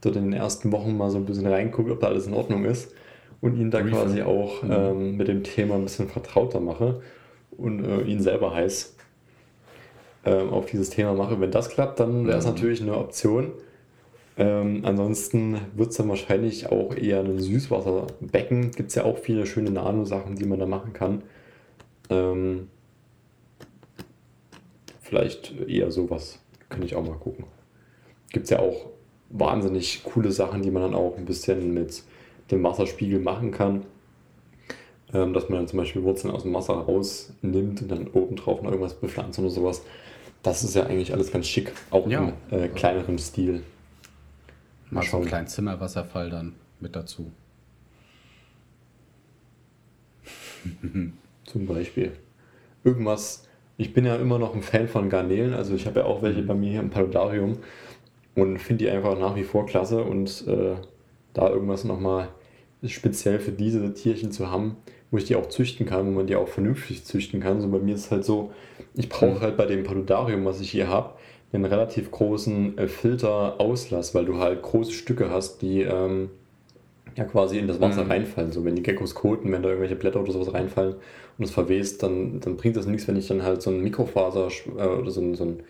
[0.04, 2.64] dort in den ersten Wochen mal so ein bisschen reinguckt, ob da alles in Ordnung
[2.64, 2.92] ist
[3.40, 3.98] und ihn da Briefing.
[3.98, 4.72] quasi auch mhm.
[4.72, 7.02] ähm, mit dem Thema ein bisschen vertrauter mache
[7.56, 8.96] und äh, ihn selber heiß
[10.24, 11.40] ähm, auf dieses Thema mache.
[11.40, 12.52] Wenn das klappt, dann wäre es mhm.
[12.52, 13.52] natürlich eine Option.
[14.36, 18.72] Ähm, ansonsten wird es dann wahrscheinlich auch eher ein Süßwasserbecken.
[18.72, 21.22] Gibt es ja auch viele schöne Nano-Sachen, die man da machen kann.
[22.10, 22.68] Ähm,
[25.00, 26.40] vielleicht eher sowas.
[26.68, 27.44] Könnte ich auch mal gucken.
[28.32, 28.86] Gibt es ja auch
[29.30, 32.02] wahnsinnig coole Sachen, die man dann auch ein bisschen mit
[32.50, 33.84] dem Wasserspiegel machen kann.
[35.12, 38.62] Ähm, dass man dann zum Beispiel Wurzeln aus dem Wasser rausnimmt und dann oben drauf
[38.62, 39.82] noch irgendwas bepflanzt oder sowas.
[40.42, 42.32] Das ist ja eigentlich alles ganz schick, auch ja.
[42.50, 43.62] im äh, kleineren Stil.
[44.90, 47.30] Mal so einen kleinen Zimmerwasserfall dann mit dazu.
[51.44, 52.12] Zum Beispiel.
[52.82, 53.46] Irgendwas.
[53.76, 56.42] Ich bin ja immer noch ein Fan von Garnelen, also ich habe ja auch welche
[56.42, 56.46] mhm.
[56.46, 57.58] bei mir hier im Paludarium
[58.34, 60.74] und finde die einfach nach wie vor klasse und äh,
[61.32, 62.28] da irgendwas nochmal
[62.86, 64.76] speziell für diese Tierchen zu haben,
[65.10, 67.60] wo ich die auch züchten kann, wo man die auch vernünftig züchten kann.
[67.60, 68.52] So bei mir ist es halt so,
[68.94, 69.40] ich brauche mhm.
[69.40, 71.14] halt bei dem Paludarium, was ich hier habe,
[71.52, 76.30] einen relativ großen äh, Filterauslass, weil du halt große Stücke hast, die ähm,
[77.16, 78.10] ja quasi in das Wasser mhm.
[78.10, 78.52] reinfallen.
[78.52, 80.96] So wenn die Geckos koten, wenn da irgendwelche Blätter oder sowas reinfallen
[81.38, 84.48] und es verwest, dann, dann bringt das nichts, wenn ich dann halt so ein Mikrofaser
[84.76, 85.60] äh, oder so ein, so ein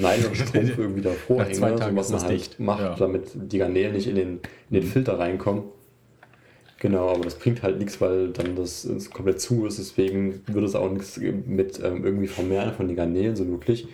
[0.00, 2.60] Nylonstrumpf irgendwie davor hänge, so was man halt dicht.
[2.60, 2.94] macht, ja.
[2.96, 4.28] damit die Garnelen nicht in den,
[4.70, 4.88] in den mhm.
[4.88, 5.64] Filter reinkommen.
[6.80, 9.78] Genau, aber das bringt halt nichts, weil dann das, das komplett zu ist.
[9.78, 13.88] Deswegen würde es auch nichts mit ähm, irgendwie vermehren von den Garnelen so wirklich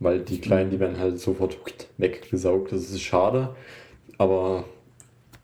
[0.00, 1.58] weil die Kleinen, die werden halt sofort
[1.96, 2.72] weggesaugt.
[2.72, 3.50] Das ist schade,
[4.16, 4.64] aber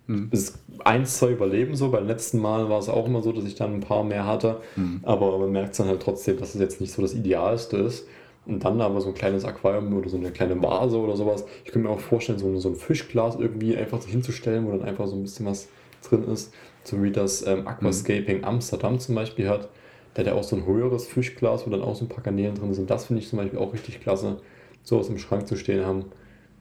[0.06, 0.28] mhm.
[0.32, 1.90] es ist eins zu überleben so.
[1.90, 4.60] Beim letzten Mal war es auch immer so, dass ich dann ein paar mehr hatte,
[4.76, 5.00] mhm.
[5.02, 8.06] aber man merkt dann halt trotzdem, dass es jetzt nicht so das Idealste ist.
[8.46, 11.44] Und dann aber so ein kleines Aquarium oder so eine kleine Vase oder sowas.
[11.64, 15.06] Ich könnte mir auch vorstellen, so, so ein Fischglas irgendwie einfach hinzustellen, wo dann einfach
[15.06, 15.68] so ein bisschen was
[16.06, 16.52] drin ist.
[16.82, 18.44] So wie das ähm, Aquascaping mhm.
[18.44, 19.70] Amsterdam zum Beispiel hat
[20.16, 22.54] der hat ja auch so ein höheres Fischglas, wo dann auch so ein paar Garnelen
[22.54, 22.88] drin sind.
[22.88, 24.40] Das finde ich zum Beispiel auch richtig klasse,
[24.82, 26.06] sowas im Schrank zu stehen haben.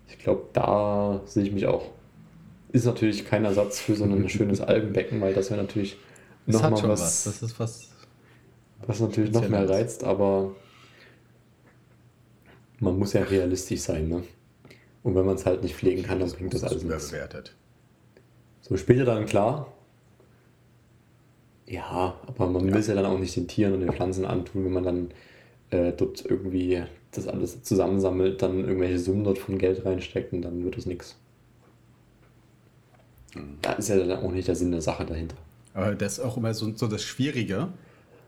[0.07, 1.91] Ich glaube, da sehe ich mich auch.
[2.71, 5.97] Ist natürlich kein Ersatz für so ein schönes Algenbecken, weil das wäre natürlich
[6.47, 7.23] nochmal was, was.
[7.25, 7.89] Das ist was.
[8.85, 10.55] Was natürlich noch mehr reizt, aber
[12.83, 14.23] man muss ja realistisch sein, ne?
[15.03, 17.13] Und wenn man es halt nicht pflegen kann, dann bringt das alles nichts.
[18.61, 19.73] So später dann klar,
[21.65, 22.73] ja, aber man ja.
[22.73, 25.11] will es ja dann auch nicht den Tieren und den Pflanzen antun, wenn man dann
[25.69, 30.63] äh, dort irgendwie das alles zusammensammelt, dann irgendwelche Summen dort von Geld reinsteckt und dann
[30.63, 31.15] wird es nichts.
[33.35, 33.57] Mhm.
[33.61, 35.35] Da ist ja dann auch nicht der Sinn der Sache dahinter.
[35.73, 37.69] Aber das ist auch immer so, so das Schwierige.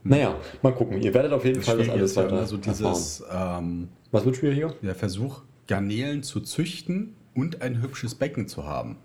[0.05, 1.01] Naja, mal gucken.
[1.01, 4.37] Ihr werdet auf jeden das Fall das alles weiter ja so dieses, ähm, Was wird
[4.37, 4.73] schwieriger?
[4.83, 8.97] Der Versuch, Garnelen zu züchten und ein hübsches Becken zu haben.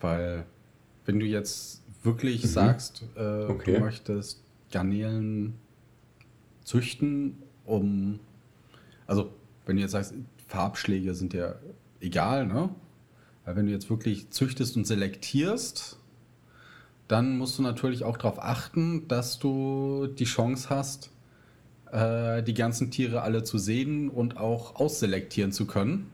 [0.00, 0.46] Weil
[1.06, 2.48] wenn du jetzt wirklich mhm.
[2.48, 3.74] sagst, äh, okay.
[3.74, 5.54] du möchtest Garnelen
[6.62, 8.20] züchten, um.
[9.08, 9.32] Also,
[9.66, 10.14] wenn du jetzt sagst,
[10.46, 11.56] Farbschläge sind ja
[12.00, 12.70] egal, ne?
[13.44, 15.98] Weil wenn du jetzt wirklich züchtest und selektierst,
[17.08, 21.10] dann musst du natürlich auch darauf achten, dass du die Chance hast,
[21.92, 26.10] äh, die ganzen Tiere alle zu sehen und auch ausselektieren zu können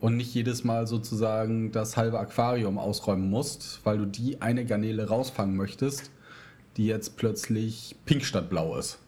[0.00, 5.08] und nicht jedes Mal sozusagen das halbe Aquarium ausräumen musst, weil du die eine Garnele
[5.08, 6.10] rausfangen möchtest,
[6.76, 8.98] die jetzt plötzlich pink statt blau ist.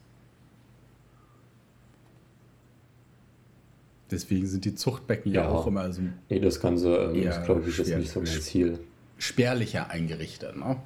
[4.11, 6.01] Deswegen sind die Zuchtbecken ja, ja auch immer so.
[6.31, 8.79] Nee, das Ganze ähm, ist, glaube ich, ist nicht so mein Ziel.
[9.19, 10.77] Spärlicher eingerichtet, ne?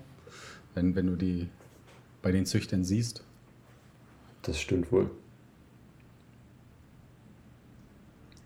[0.74, 1.48] Wenn, wenn du die
[2.22, 3.22] bei den Züchtern siehst.
[4.42, 5.10] Das stimmt wohl.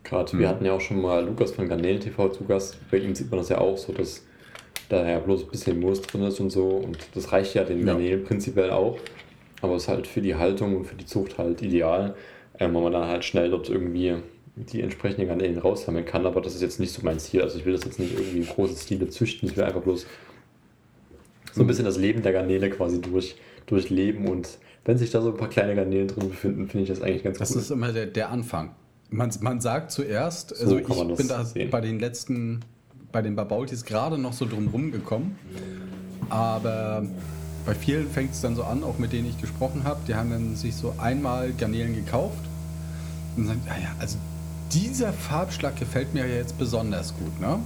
[0.03, 0.41] Gerade, mhm.
[0.41, 2.79] wir hatten ja auch schon mal Lukas von Garnelen TV zu Gast.
[2.91, 4.25] Bei ihm sieht man das ja auch so, dass
[4.89, 6.69] da ja bloß ein bisschen Moos drin ist und so.
[6.69, 7.87] Und das reicht ja den ja.
[7.87, 8.99] Garnelen prinzipiell auch.
[9.63, 12.15] Aber es ist halt für die Haltung und für die Zucht halt ideal,
[12.59, 14.17] ähm, weil man dann halt schnell dort irgendwie
[14.55, 16.25] die entsprechenden Garnelen raussammeln kann.
[16.25, 17.43] Aber das ist jetzt nicht so mein Ziel.
[17.43, 19.49] Also ich will das jetzt nicht irgendwie im großen Stile züchten.
[19.49, 20.07] Ich will einfach bloß
[21.57, 24.29] so ein bisschen das Leben der Garnele quasi durch, durchleben.
[24.29, 27.25] Und wenn sich da so ein paar kleine Garnelen drin befinden, finde ich das eigentlich
[27.25, 27.57] ganz das cool.
[27.57, 28.71] Das ist immer der, der Anfang.
[29.09, 31.71] Man, man sagt zuerst, so also ich bin da sehen.
[31.71, 32.61] bei den letzten,
[33.11, 35.39] bei den Babautis gerade noch so drum gekommen,
[36.29, 37.07] aber
[37.65, 40.31] bei vielen fängt es dann so an, auch mit denen ich gesprochen habe, die haben
[40.31, 42.45] dann sich so einmal Garnelen gekauft
[43.37, 44.19] und sagen, naja, also
[44.73, 47.61] dieser Farbschlag gefällt mir jetzt besonders gut, ne?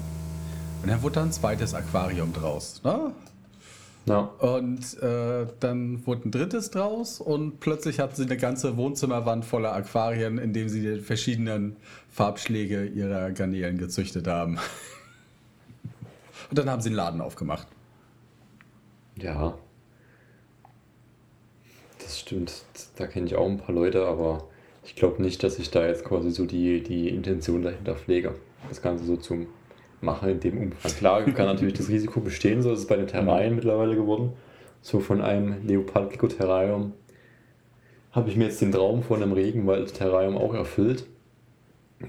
[0.83, 3.13] Und dann wurde da ein zweites Aquarium draus, ne?
[4.07, 4.21] Ja.
[4.39, 9.75] Und äh, dann wurde ein drittes draus und plötzlich hatten sie eine ganze Wohnzimmerwand voller
[9.75, 11.77] Aquarien, in dem sie die verschiedenen
[12.09, 14.59] Farbschläge ihrer Garnelen gezüchtet haben.
[16.51, 17.69] und dann haben sie einen Laden aufgemacht.
[19.17, 19.55] Ja.
[21.99, 22.65] Das stimmt.
[22.97, 24.49] Da kenne ich auch ein paar Leute, aber
[24.83, 28.35] ich glaube nicht, dass ich da jetzt quasi so die, die Intention dahinter pflege.
[28.69, 29.47] Das Ganze so zum
[30.01, 30.93] Machen in dem Umfang.
[30.93, 34.33] Klar kann natürlich das Risiko bestehen, so ist es bei den Terrarien mittlerweile geworden.
[34.83, 36.93] So von einem Leopard Terrarium
[38.13, 41.07] habe ich mir jetzt den Traum von einem Regenwald-Terrarium auch erfüllt.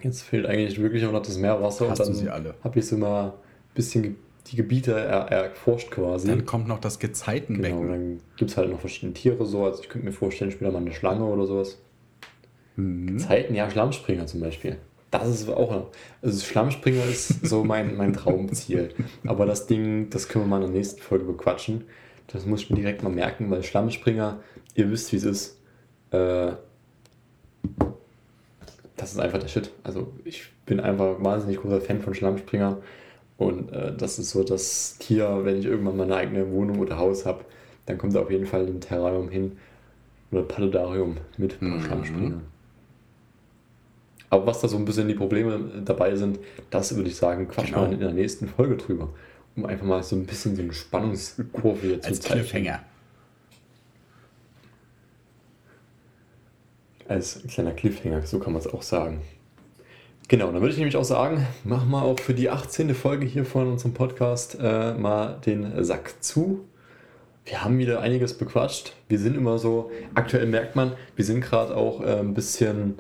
[0.02, 3.26] Jetzt fehlt eigentlich wirklich nur noch das Meerwasser Hast und dann habe ich so mal
[3.26, 3.34] ein
[3.76, 4.16] bisschen
[4.48, 6.28] die Gebiete er, erforscht quasi.
[6.28, 7.82] Dann kommt noch das Gezeitenbecken.
[7.82, 9.66] Genau, dann gibt es halt noch verschiedene Tiere so.
[9.66, 11.78] Also ich könnte mir vorstellen, später mal eine Schlange oder sowas.
[12.76, 13.08] Mhm.
[13.08, 14.78] Gezeiten, ja, Schlammspringer zum Beispiel.
[15.12, 15.92] Das ist auch noch.
[16.22, 18.94] Also Schlammspringer ist so mein, mein Traumziel.
[19.28, 21.84] Aber das Ding, das können wir mal in der nächsten Folge bequatschen.
[22.28, 24.40] Das muss ich mir direkt mal merken, weil Schlammspringer,
[24.74, 25.60] ihr wisst, wie es ist.
[26.12, 26.54] Äh,
[28.96, 29.72] das ist einfach der Shit.
[29.84, 32.78] Also ich bin einfach wahnsinnig großer Fan von Schlammspringer.
[33.38, 36.98] Und äh, das ist so das Tier, wenn ich irgendwann mal eine eigene Wohnung oder
[36.98, 37.44] Haus habe,
[37.86, 39.58] dann kommt da auf jeden Fall ein Terrarium hin.
[40.32, 41.82] Oder Paludarium mit mhm.
[41.82, 42.42] Schlammspringer.
[44.32, 47.76] Aber was da so ein bisschen die Probleme dabei sind, das würde ich sagen, quatschen
[47.76, 47.88] genau.
[47.88, 49.10] wir in der nächsten Folge drüber.
[49.58, 52.40] Um einfach mal so ein bisschen so eine Spannungskurve Als zu zeigen.
[52.40, 52.80] Cliffhanger.
[57.10, 59.22] Als kleiner Cliffhanger, so kann man es auch sagen.
[60.30, 62.96] Genau, dann würde ich nämlich auch sagen, machen wir auch für die 18.
[62.96, 66.64] Folge hier von unserem Podcast äh, mal den Sack zu.
[67.44, 68.94] Wir haben wieder einiges bequatscht.
[69.10, 72.98] Wir sind immer so, aktuell merkt man, wir sind gerade auch äh, ein bisschen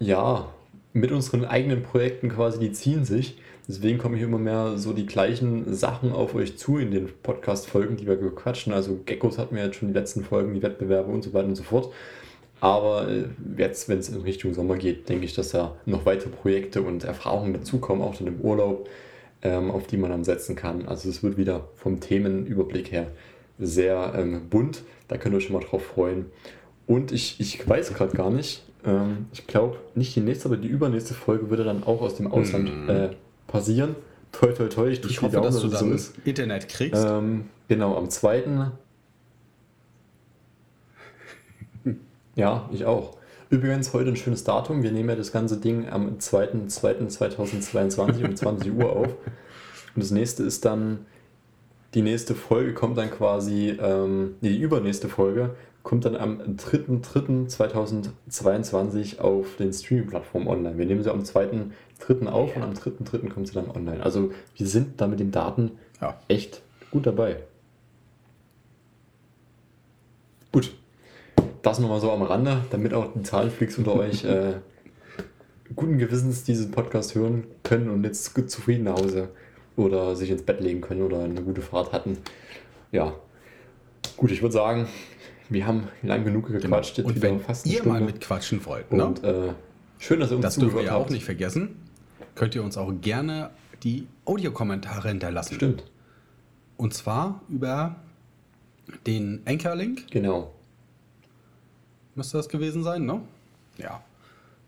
[0.00, 0.48] ja,
[0.92, 3.38] mit unseren eigenen Projekten quasi, die ziehen sich.
[3.68, 7.96] Deswegen kommen hier immer mehr so die gleichen Sachen auf euch zu in den Podcast-Folgen,
[7.96, 8.72] die wir quatschen.
[8.72, 11.54] Also Geckos hatten wir jetzt schon die letzten Folgen, die Wettbewerbe und so weiter und
[11.54, 11.92] so fort.
[12.60, 13.24] Aber äh,
[13.56, 17.04] jetzt, wenn es in Richtung Sommer geht, denke ich, dass da noch weitere Projekte und
[17.04, 18.88] Erfahrungen dazukommen, auch dann im Urlaub,
[19.42, 20.88] ähm, auf die man dann setzen kann.
[20.88, 23.06] Also es wird wieder vom Themenüberblick her
[23.58, 24.82] sehr ähm, bunt.
[25.08, 26.26] Da könnt ihr euch schon mal drauf freuen.
[26.86, 30.68] Und ich, ich weiß gerade gar nicht, ähm, ich glaube, nicht die nächste, aber die
[30.68, 32.90] übernächste Folge würde dann auch aus dem Ausland mm.
[32.90, 33.10] äh,
[33.46, 33.94] passieren.
[34.32, 34.88] Toi, toi, toi.
[34.88, 36.14] Ich, ich hoffe, Daumen, dass du dann so ist.
[36.24, 37.04] Internet kriegst.
[37.04, 38.70] Ähm, genau, am 2.
[42.36, 43.16] ja, ich auch.
[43.50, 44.84] Übrigens heute ein schönes Datum.
[44.84, 49.08] Wir nehmen ja das ganze Ding am 2.2.2022 um 20 Uhr auf.
[49.08, 51.06] Und das nächste ist dann,
[51.94, 59.56] die nächste Folge kommt dann quasi, ähm, die übernächste Folge kommt dann am 3.3.2022 auf
[59.56, 60.78] den Streaming-Plattformen online.
[60.78, 62.26] Wir nehmen sie am 2.3.
[62.26, 63.30] auf und am 3.3.
[63.30, 64.02] kommt sie dann online.
[64.02, 66.18] Also wir sind da mit den Daten ja.
[66.28, 66.60] echt
[66.90, 67.36] gut dabei.
[70.52, 70.74] Gut,
[71.62, 74.54] das nochmal so am Rande, damit auch die Zahlenfreaks unter euch äh,
[75.76, 79.28] guten Gewissens diesen Podcast hören können und jetzt gut zufrieden nach Hause
[79.76, 82.18] oder sich ins Bett legen können oder eine gute Fahrt hatten.
[82.92, 83.14] Ja,
[84.16, 84.88] gut, ich würde sagen,
[85.50, 86.60] wir haben lang genug genau.
[86.60, 86.96] gequatscht.
[86.96, 87.08] Genau.
[87.08, 87.88] Und wenn fast ihr Stunde.
[87.88, 89.04] mal mitquatschen wollt, ne?
[89.04, 89.52] und äh,
[89.98, 91.76] schön, dass ihr uns Das dürfen wir auch nicht vergessen.
[92.36, 93.50] Könnt ihr uns auch gerne
[93.82, 95.56] die Audiokommentare hinterlassen.
[95.56, 95.84] Stimmt.
[96.76, 97.96] Und zwar über
[99.06, 100.10] den Anchor-Link.
[100.10, 100.54] Genau.
[102.14, 103.20] Müsste das gewesen sein, ne?
[103.76, 104.02] Ja.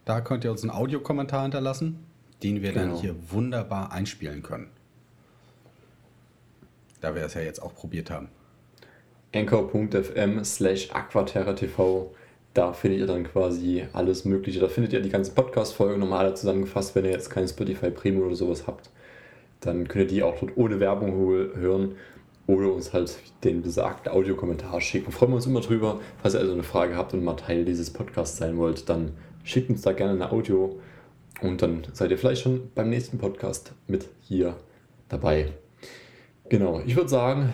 [0.04, 2.04] Da könnt ihr uns einen Audiokommentar hinterlassen,
[2.42, 2.94] den wir genau.
[2.94, 4.68] dann hier wunderbar einspielen können.
[7.00, 8.28] Da wir es ja jetzt auch probiert haben
[9.34, 12.14] anchor.fm slash aquaterra.tv.
[12.54, 14.60] Da findet ihr dann quasi alles Mögliche.
[14.60, 18.36] Da findet ihr die ganze Podcast-Folge alle zusammengefasst, wenn ihr jetzt kein Spotify Premium oder
[18.36, 18.90] sowas habt.
[19.60, 21.96] Dann könnt ihr die auch dort ohne Werbung hören
[22.46, 25.12] oder uns halt den besagten Audiokommentar schicken.
[25.12, 26.00] Freuen wir uns immer drüber.
[26.20, 29.12] Falls ihr also eine Frage habt und mal Teil dieses Podcasts sein wollt, dann
[29.44, 30.78] schickt uns da gerne eine Audio
[31.40, 34.56] und dann seid ihr vielleicht schon beim nächsten Podcast mit hier
[35.08, 35.52] dabei.
[36.48, 37.52] Genau, ich würde sagen,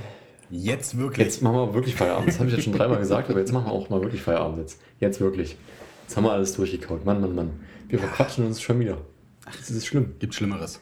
[0.51, 1.27] Jetzt wirklich.
[1.27, 2.29] Jetzt machen wir wirklich Feierabend.
[2.29, 4.59] Das habe ich jetzt schon dreimal gesagt, aber jetzt machen wir auch mal wirklich Feierabend.
[4.59, 5.57] Jetzt, jetzt wirklich.
[6.05, 7.05] Jetzt haben wir alles durchgekaut.
[7.05, 7.51] Mann, Mann, Mann.
[7.89, 8.99] Wir verquatschen uns schon wieder.
[9.45, 10.15] Ach, das ist schlimm.
[10.19, 10.81] Gibt Schlimmeres.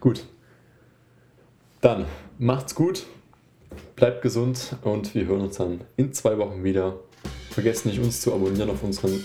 [0.00, 0.24] Gut.
[1.80, 2.06] Dann
[2.38, 3.06] macht's gut,
[3.94, 6.98] bleibt gesund und wir hören uns dann in zwei Wochen wieder.
[7.50, 9.22] Vergesst nicht, uns zu abonnieren auf unseren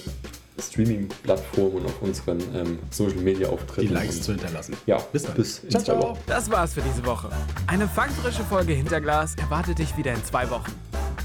[0.60, 3.88] Streaming-Plattformen und auf unseren ähm, Social-Media-Auftritten.
[3.88, 4.76] Die Likes zu hinterlassen.
[4.86, 5.36] Ja, bis dann.
[5.36, 6.20] Bis ciao, Wochen.
[6.28, 7.30] Das war's für diese Woche.
[7.68, 10.72] Eine fangfrische Folge Hinterglas erwartet dich wieder in zwei Wochen.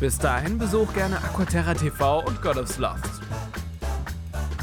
[0.01, 3.21] Bis dahin besuch gerne Aquaterra TV und God of Sloths.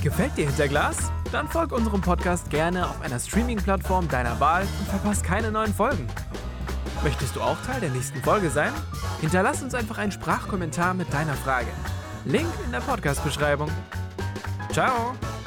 [0.03, 1.11] Gefällt dir Hinterglas?
[1.31, 6.07] Dann folg unserem Podcast gerne auf einer Streaming-Plattform deiner Wahl und verpasst keine neuen Folgen.
[7.03, 8.71] Möchtest du auch Teil der nächsten Folge sein?
[9.21, 11.67] Hinterlass uns einfach einen Sprachkommentar mit deiner Frage.
[12.25, 13.69] Link in der Podcast-Beschreibung.
[14.73, 15.42] 加油！